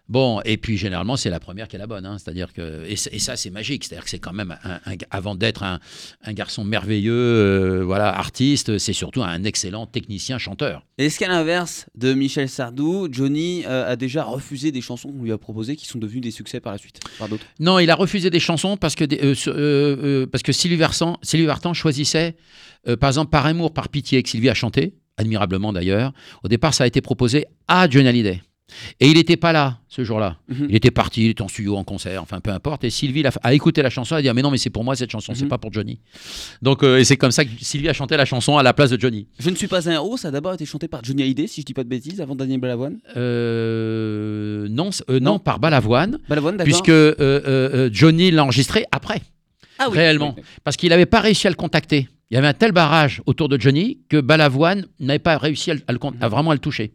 Bon, 0.08 0.40
et 0.44 0.56
puis 0.56 0.76
généralement, 0.76 1.16
c'est 1.16 1.30
la 1.30 1.40
première 1.40 1.66
qui 1.66 1.74
est 1.76 1.78
la 1.80 1.86
bonne. 1.88 2.06
hein. 2.06 2.16
C'est-à-dire 2.18 2.52
que. 2.52 2.84
Et, 2.88 2.96
ça, 3.18 3.36
c'est 3.36 3.50
magique. 3.50 3.84
C'est-à-dire 3.84 4.04
que 4.04 4.10
c'est 4.10 4.20
quand 4.20 4.32
même. 4.32 4.56
un- 4.62 4.80
un- 4.92 4.96
avant 5.10 5.34
d'être 5.34 5.62
un, 5.64 5.80
un 6.24 6.32
garçon 6.32 6.62
merveilleux, 6.64 7.12
euh, 7.12 7.82
voilà, 7.84 8.16
artiste, 8.16 8.78
c'est 8.78 8.92
surtout 8.92 9.22
un 9.22 9.42
excellent 9.44 9.86
technicien 9.86 10.38
chanteur. 10.38 10.84
Est-ce 10.98 11.18
qu'à 11.18 11.28
l'inverse 11.28 11.86
de 11.96 12.14
Michel 12.14 12.48
Sardou, 12.48 13.08
Johnny 13.10 13.64
euh, 13.66 13.90
a 13.92 13.96
déjà 13.96 14.22
refusé 14.24 14.70
des 14.70 14.80
chansons 14.80 15.10
qu'on 15.12 15.22
lui 15.24 15.32
a 15.32 15.38
proposées 15.38 15.74
qui 15.76 15.86
sont 15.86 15.98
devenues 15.98 16.20
des 16.20 16.30
succès 16.30 16.60
par 16.60 16.72
la 16.72 16.78
suite 16.78 17.00
par 17.18 17.28
d'autres? 17.28 17.44
Non, 17.58 17.78
il 17.80 17.90
a 17.90 17.94
refusé 17.96 18.30
des 18.30 18.40
chansons 18.40 18.76
parce 18.76 18.94
que, 18.94 19.04
des- 19.04 19.18
euh, 19.22 19.34
ce- 19.34 20.24
parce 20.26 20.42
que 20.42 20.52
Sylvie 20.52 20.76
Vartan, 20.76 21.18
Sylvie 21.22 21.46
Vartan 21.46 21.74
choisissait, 21.74 22.36
par 23.00 23.08
exemple, 23.10 23.30
Par 23.30 23.46
amour, 23.46 23.72
par 23.74 23.88
pitié, 23.88 24.22
que 24.22 24.28
Sylvie 24.28 24.48
a 24.50 24.54
chanté, 24.54 24.94
admirablement 25.16 25.72
d'ailleurs. 25.72 26.12
Au 26.44 26.48
départ, 26.48 26.74
ça 26.74 26.84
a 26.84 26.86
été 26.86 27.00
proposé 27.00 27.46
à 27.66 27.88
Johnny 27.90 28.06
Hallyday. 28.08 28.40
Et 29.00 29.06
il 29.08 29.14
n'était 29.14 29.36
pas 29.36 29.52
là 29.52 29.78
ce 29.88 30.02
jour-là. 30.02 30.38
Mhm. 30.48 30.66
Il 30.70 30.74
était 30.76 30.90
parti, 30.90 31.24
il 31.26 31.30
était 31.30 31.42
en 31.42 31.48
studio, 31.48 31.76
en 31.76 31.84
concert, 31.84 32.20
enfin 32.20 32.40
peu 32.40 32.50
importe. 32.50 32.82
Et 32.84 32.90
Sylvie 32.90 33.22
a 33.42 33.54
écouté 33.54 33.80
la 33.80 33.90
chanson, 33.90 34.16
elle 34.16 34.18
a 34.18 34.22
dit 34.22 34.28
ah, 34.28 34.34
mais 34.34 34.42
non 34.42 34.50
mais 34.50 34.58
c'est 34.58 34.70
pour 34.70 34.82
moi 34.82 34.96
cette 34.96 35.10
chanson, 35.10 35.34
c'est 35.34 35.44
Mhm. 35.44 35.48
pas 35.48 35.58
pour 35.58 35.72
Johnny. 35.72 36.00
Donc 36.62 36.82
euh, 36.82 36.98
et 36.98 37.04
c'est 37.04 37.16
comme 37.16 37.30
ça 37.30 37.44
que 37.44 37.50
Sylvie 37.60 37.88
a 37.88 37.92
chanté 37.92 38.16
la 38.16 38.24
chanson 38.24 38.58
à 38.58 38.62
la 38.64 38.74
place 38.74 38.90
de 38.90 39.00
Johnny. 39.00 39.28
Je 39.38 39.50
ne 39.50 39.54
suis 39.54 39.68
pas 39.68 39.88
un 39.88 39.92
héros, 39.92 40.16
ça 40.16 40.28
a 40.28 40.30
d'abord 40.32 40.52
été 40.54 40.66
chanté 40.66 40.88
par 40.88 41.04
Johnny 41.04 41.22
Hallyday, 41.22 41.46
si 41.46 41.60
je 41.60 41.66
dis 41.66 41.74
pas 41.74 41.84
de 41.84 41.88
bêtises, 41.88 42.20
avant 42.20 42.34
Daniel 42.34 42.58
Balavoine. 42.60 42.98
Euh, 43.16 44.66
non, 44.68 44.90
euh, 45.10 45.20
Non. 45.20 45.32
non, 45.34 45.38
par 45.38 45.58
Balavoine, 45.60 46.18
Balavoine, 46.28 46.56
d'accord. 46.56 46.72
puisque 46.82 47.94
Johnny 47.94 48.30
l'a 48.30 48.44
enregistré 48.44 48.84
après. 48.90 49.22
ah, 49.78 49.86
oui. 49.90 49.96
réellement. 49.96 50.34
Oui, 50.36 50.42
oui. 50.44 50.50
parce 50.64 50.76
qu'il 50.76 50.88
n'avait 50.90 51.06
pas 51.06 51.20
réussi 51.20 51.46
à 51.46 51.50
le 51.50 51.56
contacter. 51.56 52.08
Il 52.30 52.34
y 52.34 52.36
avait 52.38 52.48
un 52.48 52.54
tel 52.54 52.72
barrage 52.72 53.22
autour 53.26 53.48
de 53.48 53.60
Johnny 53.60 54.00
que 54.08 54.20
Balavoine 54.20 54.86
n'avait 54.98 55.20
pas 55.20 55.38
réussi 55.38 55.70
à, 55.70 55.74
le- 55.74 55.82
à 55.86 55.92
le 55.92 55.98
con- 55.98 56.14
à 56.20 56.28
vraiment 56.28 56.50
à 56.50 56.54
le 56.54 56.58
toucher. 56.60 56.92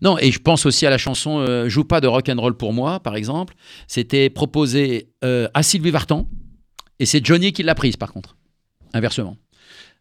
Non, 0.00 0.16
et 0.18 0.32
je 0.32 0.38
pense 0.38 0.64
aussi 0.64 0.86
à 0.86 0.90
la 0.90 0.96
chanson 0.96 1.40
euh, 1.40 1.68
Joue 1.68 1.84
pas 1.84 2.00
de 2.00 2.06
rock 2.06 2.28
and 2.30 2.40
roll 2.40 2.56
pour 2.56 2.72
moi, 2.72 2.98
par 3.00 3.14
exemple. 3.16 3.54
C'était 3.86 4.30
proposé 4.30 5.10
euh, 5.24 5.46
à 5.52 5.62
Sylvie 5.62 5.90
Vartan, 5.90 6.26
et 6.98 7.04
c'est 7.06 7.24
Johnny 7.24 7.52
qui 7.52 7.62
l'a 7.62 7.74
prise, 7.74 7.96
par 7.96 8.12
contre, 8.14 8.36
inversement. 8.94 9.36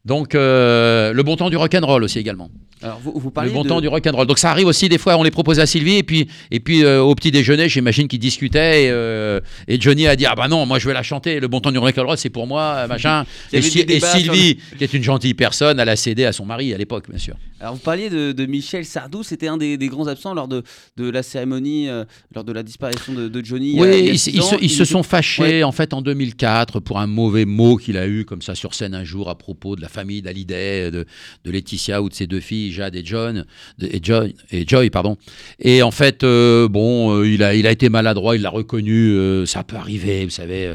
Donc, 0.06 0.34
euh, 0.34 1.14
le 1.14 1.24
bon 1.24 1.36
temps 1.36 1.50
du 1.50 1.58
rock 1.58 1.74
and 1.76 1.86
roll 1.86 2.04
aussi 2.04 2.20
également. 2.20 2.50
Alors, 2.84 3.00
vous, 3.00 3.12
vous 3.14 3.28
Le 3.28 3.32
parlez 3.32 3.52
bon 3.52 3.64
de... 3.64 3.70
temps 3.70 3.80
du 3.82 3.88
rock 3.88 4.08
and 4.08 4.16
roll. 4.16 4.26
Donc 4.26 4.40
ça 4.40 4.50
arrive 4.50 4.66
aussi 4.66 4.90
des 4.90 4.98
fois, 4.98 5.16
on 5.16 5.22
les 5.22 5.30
propose 5.30 5.60
à 5.60 5.68
Sylvie 5.68 5.98
et 5.98 6.04
puis 6.04 6.28
et 6.50 6.60
puis 6.60 6.84
euh, 6.84 7.00
au 7.00 7.14
petit 7.14 7.30
déjeuner, 7.30 7.70
j'imagine 7.70 8.08
qu'ils 8.08 8.18
discutaient 8.18 8.86
et, 8.86 8.90
euh, 8.90 9.40
et 9.68 9.80
Johnny 9.80 10.08
a 10.08 10.16
dit 10.16 10.26
ah 10.26 10.34
bah 10.36 10.48
non, 10.48 10.66
moi 10.66 10.80
je 10.80 10.88
vais 10.88 10.94
la 10.96 11.04
chanter. 11.04 11.40
Le 11.40 11.48
bon 11.48 11.60
temps 11.60 11.72
du 11.72 11.78
rock 11.78 11.96
and 12.00 12.06
roll, 12.08 12.18
c'est 12.18 12.32
pour 12.32 12.48
moi, 12.48 12.88
machin. 12.88 13.24
Et, 13.54 13.62
Sylvie, 13.62 14.58
qui 14.78 14.84
est 14.84 14.94
une 14.96 15.04
gentille 15.04 15.36
personne, 15.36 15.80
elle 15.80 15.90
a 15.90 15.96
cédé 15.96 16.26
à 16.26 16.32
son 16.32 16.46
mari 16.46 16.74
à 16.74 16.78
l'époque, 16.80 17.08
bien 17.08 17.20
sûr. 17.20 17.36
Alors, 17.60 17.76
vous 17.76 17.80
parliez 17.82 18.10
de, 18.10 18.32
de 18.32 18.46
Michel 18.48 18.86
Sardou, 18.86 19.22
c'était 19.22 19.48
un 19.48 19.58
des, 19.58 19.78
des 19.78 19.88
grands 19.88 20.08
absents 20.08 20.34
lors 20.34 20.48
de, 20.48 20.64
de 20.98 21.08
la 21.12 21.22
cérémonie, 21.22 21.88
lors 22.34 22.44
de 22.44 22.52
la 22.52 22.64
disparition 22.64 23.14
de, 23.14 23.28
de 23.28 23.46
Johnny. 23.46 23.76
Oui, 23.80 23.90
il 24.06 24.14
ils, 24.14 24.18
se, 24.20 24.56
ils 24.60 24.86
sont 24.88 25.04
fâchés 25.04 25.42
Ouais. 25.44 25.64
en 25.64 25.72
fait 25.72 25.94
en 25.94 26.02
2004 26.02 26.80
pour 26.80 27.00
un 27.00 27.06
mauvais 27.08 27.46
mot 27.46 27.78
qu'il 27.78 27.98
a 27.98 28.08
eu 28.08 28.26
comme 28.26 28.42
ça 28.42 28.56
sur 28.56 28.74
scène 28.74 28.96
un 28.96 29.04
jour 29.04 29.30
à 29.30 29.38
propos 29.38 29.76
de 29.76 29.82
la 29.82 29.90
famille 29.92 30.22
d'Hallyday, 30.22 30.90
de, 30.92 31.06
de 31.46 31.52
Laetitia 31.52 32.02
ou 32.02 32.10
de 32.10 32.14
ses 32.14 32.28
deux 32.28 32.40
filles, 32.40 32.72
Jade 32.72 32.96
et 32.96 33.04
John, 33.06 33.46
et, 33.82 34.00
Joy, 34.02 34.36
et 34.52 34.68
Joy, 34.68 34.90
pardon. 34.90 35.18
Et 35.60 35.84
en 35.84 35.92
fait, 35.92 36.24
euh, 36.24 36.68
bon, 36.68 37.16
euh, 37.16 37.28
il, 37.28 37.44
a, 37.44 37.54
il 37.54 37.68
a 37.68 37.72
été 37.72 37.90
maladroit, 37.90 38.36
il 38.36 38.42
l'a 38.42 38.50
reconnu, 38.50 39.12
euh, 39.12 39.46
ça 39.46 39.64
peut 39.64 39.76
arriver, 39.76 40.24
vous 40.26 40.32
savez, 40.32 40.74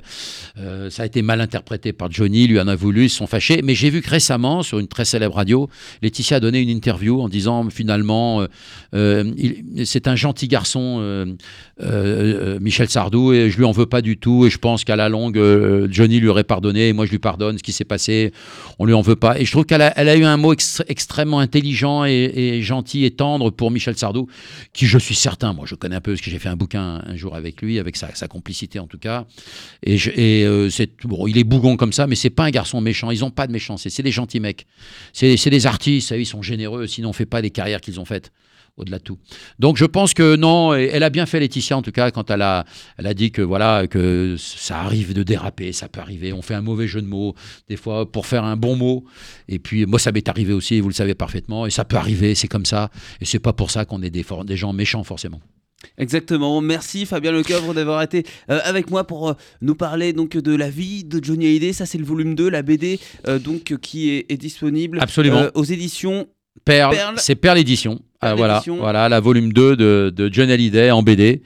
ça 0.90 1.02
a 1.02 1.06
été 1.06 1.22
mal 1.22 1.40
interprété 1.40 1.92
par 1.92 2.10
Johnny, 2.10 2.46
lui 2.46 2.60
en 2.60 2.68
a 2.68 2.76
voulu, 2.76 3.04
ils 3.04 3.10
se 3.10 3.16
sont 3.16 3.26
fâchés. 3.26 3.60
Mais 3.62 3.74
j'ai 3.74 3.90
vu 3.90 4.02
que 4.02 4.10
récemment, 4.10 4.62
sur 4.62 4.78
une 4.78 4.88
très 4.88 5.04
célèbre 5.04 5.36
radio, 5.36 5.68
Laetitia 6.02 6.38
a 6.38 6.40
donné 6.40 6.60
une 6.60 6.68
interview 6.68 7.20
en 7.20 7.28
disant 7.28 7.68
finalement, 7.70 8.46
c'est 8.92 10.08
un 10.08 10.16
gentil 10.16 10.48
garçon, 10.48 11.36
Michel 12.60 12.88
Sardou, 12.88 13.32
et 13.32 13.50
je 13.50 13.56
lui 13.56 13.64
en 13.64 13.72
veux 13.72 13.86
pas 13.86 14.02
du 14.02 14.16
tout. 14.16 14.46
Et 14.46 14.50
je 14.50 14.58
pense 14.58 14.84
qu'à 14.84 14.96
la 14.96 15.08
longue, 15.08 15.40
Johnny 15.90 16.20
lui 16.20 16.28
aurait 16.28 16.44
pardonné, 16.44 16.88
et 16.88 16.92
moi 16.92 17.06
je 17.06 17.10
lui 17.10 17.18
pardonne 17.18 17.58
ce 17.58 17.62
qui 17.62 17.72
s'est 17.72 17.84
passé. 17.84 18.32
On 18.78 18.84
lui 18.84 18.94
en 18.94 19.02
pas. 19.14 19.38
Et 19.38 19.44
je 19.44 19.50
trouve 19.50 19.64
qu'elle 19.64 19.82
a, 19.82 20.16
eu 20.16 20.24
un 20.24 20.36
mot 20.36 20.54
extrêmement 20.88 21.38
intelligent 21.38 22.04
et, 22.04 22.60
gentil 22.62 23.04
et 23.04 23.10
tendre 23.10 23.50
pour 23.50 23.70
Michel 23.70 23.96
Sardou, 23.96 24.28
qui 24.72 24.86
je 24.86 24.98
suis 24.98 25.14
certain, 25.14 25.52
moi 25.52 25.66
je 25.66 25.74
connais 25.74 25.96
un 25.96 26.00
peu 26.00 26.12
parce 26.12 26.20
que 26.20 26.30
j'ai 26.30 26.38
fait 26.38 26.48
un 26.48 26.56
bouquin 26.56 27.02
un 27.06 27.16
jour 27.16 27.34
avec 27.34 27.62
lui, 27.62 27.78
avec 27.78 27.96
sa, 27.96 28.28
complicité 28.28 28.78
en 28.78 28.86
tout 28.86 28.98
cas. 28.98 29.26
Et, 29.82 29.98
euh, 30.44 30.68
il 31.28 31.38
est 31.38 31.44
bougon 31.44 31.76
comme 31.76 31.92
ça, 31.92 32.06
mais 32.06 32.16
c'est 32.16 32.30
pas 32.30 32.44
un 32.44 32.50
garçon 32.50 32.80
méchant. 32.80 33.10
Ils 33.10 33.24
ont 33.24 33.30
pas 33.30 33.46
de 33.46 33.52
méchants, 33.52 33.76
c'est 33.76 34.02
des 34.02 34.10
gentils 34.10 34.40
mecs. 34.40 34.66
C'est 35.12 35.50
des 35.50 35.66
artistes, 35.66 36.12
ils 36.16 36.26
sont 36.26 36.42
généreux, 36.42 36.86
sinon 36.86 37.10
on 37.10 37.12
fait 37.12 37.26
pas 37.26 37.40
les 37.40 37.50
carrières 37.50 37.80
qu'ils 37.80 38.00
ont 38.00 38.04
faites 38.04 38.32
au-delà 38.76 38.98
de 38.98 39.02
tout. 39.02 39.18
Donc 39.58 39.76
je 39.76 39.84
pense 39.84 40.14
que 40.14 40.36
non, 40.36 40.74
elle 40.74 41.02
a 41.02 41.10
bien 41.10 41.26
fait 41.26 41.40
Laetitia 41.40 41.76
en 41.76 41.82
tout 41.82 41.92
cas 41.92 42.10
quand 42.10 42.30
elle 42.30 42.42
a, 42.42 42.64
elle 42.98 43.06
a 43.06 43.14
dit 43.14 43.30
que 43.30 43.42
voilà 43.42 43.86
que 43.86 44.36
ça 44.38 44.80
arrive 44.80 45.14
de 45.14 45.22
déraper, 45.22 45.72
ça 45.72 45.88
peut 45.88 46.00
arriver. 46.00 46.32
On 46.32 46.42
fait 46.42 46.54
un 46.54 46.62
mauvais 46.62 46.86
jeu 46.86 47.00
de 47.00 47.06
mots 47.06 47.34
des 47.68 47.76
fois 47.76 48.10
pour 48.10 48.26
faire 48.26 48.44
un 48.44 48.56
bon 48.56 48.76
mot. 48.76 49.04
Et 49.48 49.58
puis 49.58 49.86
moi 49.86 49.98
ça 49.98 50.12
m'est 50.12 50.28
arrivé 50.28 50.52
aussi, 50.52 50.80
vous 50.80 50.88
le 50.88 50.94
savez 50.94 51.14
parfaitement, 51.14 51.66
et 51.66 51.70
ça 51.70 51.84
peut 51.84 51.96
arriver, 51.96 52.34
c'est 52.34 52.48
comme 52.48 52.66
ça. 52.66 52.90
Et 53.20 53.24
c'est 53.24 53.38
pas 53.38 53.52
pour 53.52 53.70
ça 53.70 53.84
qu'on 53.84 54.02
est 54.02 54.10
des, 54.10 54.24
gens 54.56 54.72
méchants 54.72 55.04
forcément. 55.04 55.40
Exactement. 55.98 56.60
Merci 56.60 57.06
Fabien 57.06 57.32
Lecoeuvre 57.32 57.72
d'avoir 57.72 58.02
été 58.02 58.24
euh, 58.50 58.60
avec 58.64 58.90
moi 58.90 59.06
pour 59.06 59.28
euh, 59.28 59.34
nous 59.60 59.74
parler 59.74 60.12
donc 60.12 60.36
de 60.36 60.54
la 60.54 60.68
vie 60.68 61.04
de 61.04 61.22
Johnny 61.22 61.46
Hallyday. 61.46 61.72
Ça 61.72 61.86
c'est 61.86 61.98
le 61.98 62.04
volume 62.04 62.34
2, 62.34 62.48
la 62.48 62.62
BD 62.62 62.98
euh, 63.28 63.38
donc 63.38 63.76
qui 63.80 64.10
est, 64.10 64.26
est 64.30 64.36
disponible 64.36 64.98
Absolument. 65.00 65.46
aux 65.54 65.64
éditions. 65.64 66.26
Perle, 66.64 66.94
Perle. 66.94 67.14
c'est 67.18 67.36
Perle 67.36 67.58
Édition. 67.58 68.00
Euh, 68.24 68.34
voilà, 68.36 68.60
voilà, 68.78 69.08
la 69.08 69.20
volume 69.20 69.52
2 69.52 69.76
de, 69.76 70.12
de 70.14 70.30
John 70.32 70.50
Hallyday 70.50 70.90
en 70.90 71.02
BD. 71.02 71.42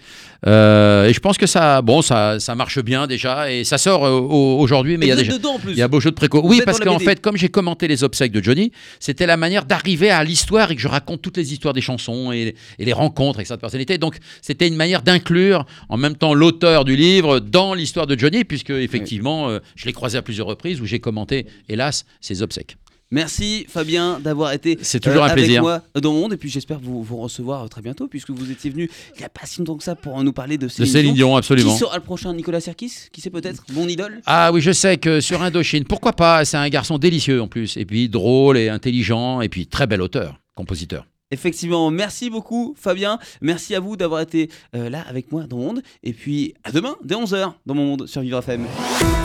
Euh, 0.46 1.06
et 1.06 1.12
je 1.12 1.20
pense 1.20 1.36
que 1.36 1.46
ça, 1.46 1.82
bon, 1.82 2.00
ça, 2.00 2.40
ça 2.40 2.54
marche 2.54 2.78
bien 2.82 3.06
déjà 3.06 3.52
et 3.52 3.64
ça 3.64 3.76
sort 3.76 4.06
euh, 4.06 4.10
au- 4.20 4.58
aujourd'hui, 4.58 4.96
mais 4.96 5.04
il 5.06 5.08
y 5.10 5.12
a 5.12 5.16
déjà. 5.24 5.32
Il 5.72 5.78
y 5.78 5.82
a 5.82 5.88
beau 5.88 6.00
jeu 6.00 6.10
de 6.10 6.14
préco. 6.14 6.40
Vous 6.40 6.48
Oui, 6.48 6.56
parce 6.64 6.78
qu'en 6.86 6.98
fait, 7.04 7.20
comme 7.20 7.36
j'ai 7.36 7.48
commenté 7.50 7.88
les 7.88 8.04
obsèques 8.04 8.32
de 8.32 8.42
Johnny, 8.42 8.72
c'était 9.00 9.26
la 9.26 9.36
manière 9.36 9.64
d'arriver 9.66 10.10
à 10.10 10.24
l'histoire 10.24 10.70
et 10.70 10.76
que 10.76 10.80
je 10.80 10.88
raconte 10.88 11.20
toutes 11.20 11.36
les 11.36 11.52
histoires 11.52 11.74
des 11.74 11.82
chansons 11.82 12.32
et, 12.32 12.54
et 12.78 12.84
les 12.84 12.92
rencontres 12.94 13.38
avec 13.38 13.48
cette 13.48 13.60
personnalité. 13.60 13.98
Donc, 13.98 14.16
c'était 14.40 14.66
une 14.68 14.76
manière 14.76 15.02
d'inclure 15.02 15.66
en 15.90 15.98
même 15.98 16.16
temps 16.16 16.32
l'auteur 16.32 16.84
du 16.86 16.96
livre 16.96 17.40
dans 17.40 17.74
l'histoire 17.74 18.06
de 18.06 18.18
Johnny, 18.18 18.44
puisque 18.44 18.70
effectivement, 18.70 19.50
euh, 19.50 19.58
je 19.76 19.84
l'ai 19.86 19.92
croisé 19.92 20.16
à 20.16 20.22
plusieurs 20.22 20.46
reprises 20.46 20.80
où 20.80 20.86
j'ai 20.86 21.00
commenté, 21.00 21.46
hélas, 21.68 22.06
ses 22.22 22.40
obsèques. 22.42 22.76
Merci 23.10 23.66
Fabien 23.68 24.20
d'avoir 24.20 24.52
été 24.52 24.76
euh, 24.76 24.80
C'est 24.82 25.00
toujours 25.00 25.22
un 25.24 25.26
avec 25.26 25.44
plaisir. 25.44 25.62
moi 25.62 25.82
dans 26.00 26.12
mon 26.12 26.20
monde 26.20 26.32
et 26.34 26.36
puis 26.36 26.48
j'espère 26.48 26.78
vous 26.78 27.02
vous 27.02 27.16
recevoir 27.16 27.64
euh, 27.64 27.68
très 27.68 27.82
bientôt 27.82 28.06
puisque 28.06 28.30
vous 28.30 28.50
étiez 28.52 28.70
venu 28.70 28.88
il 29.16 29.18
n'y 29.18 29.24
a 29.24 29.28
pas 29.28 29.46
si 29.46 29.58
longtemps 29.58 29.76
que 29.76 29.82
ça 29.82 29.96
pour 29.96 30.22
nous 30.22 30.32
parler 30.32 30.58
de 30.58 30.66
De 30.66 30.68
Céline, 30.68 30.92
Céline 30.92 31.14
Dion. 31.14 31.28
Dion, 31.28 31.36
absolument. 31.36 31.72
Qui 31.72 31.78
sera 31.78 31.96
le 31.96 32.02
prochain 32.04 32.32
Nicolas 32.32 32.60
Serkis? 32.60 33.08
Qui 33.12 33.20
sait 33.20 33.30
peut-être? 33.30 33.64
Mon 33.72 33.88
idole? 33.88 34.20
Ah 34.26 34.52
oui, 34.52 34.60
je 34.60 34.70
sais 34.70 34.96
que 34.96 35.20
sur 35.20 35.42
Indochine, 35.42 35.84
pourquoi 35.84 36.12
pas? 36.12 36.44
C'est 36.44 36.56
un 36.56 36.68
garçon 36.68 36.98
délicieux 36.98 37.42
en 37.42 37.48
plus, 37.48 37.76
et 37.76 37.84
puis 37.84 38.08
drôle 38.08 38.56
et 38.56 38.68
intelligent, 38.68 39.40
et 39.40 39.48
puis 39.48 39.66
très 39.66 39.86
bel 39.88 40.02
auteur, 40.02 40.40
compositeur. 40.54 41.04
Effectivement, 41.32 41.90
merci 41.90 42.28
beaucoup 42.30 42.74
Fabien. 42.78 43.18
Merci 43.40 43.74
à 43.74 43.80
vous 43.80 43.96
d'avoir 43.96 44.20
été 44.20 44.50
euh, 44.74 44.88
là 44.90 45.04
avec 45.08 45.30
moi 45.30 45.44
dans 45.48 45.56
mon 45.58 45.66
monde. 45.66 45.82
Et 46.02 46.12
puis 46.12 46.54
à 46.64 46.72
demain, 46.72 46.96
dès 47.04 47.14
11h, 47.14 47.52
dans 47.66 47.74
mon 47.74 47.86
monde 47.86 48.06
sur 48.06 48.20
Vivre 48.20 48.38
FM. 48.38 48.66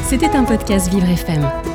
C'était 0.07 0.27
un 0.29 0.43
podcast 0.43 0.91
Vivre 0.91 1.09
FM. 1.09 1.74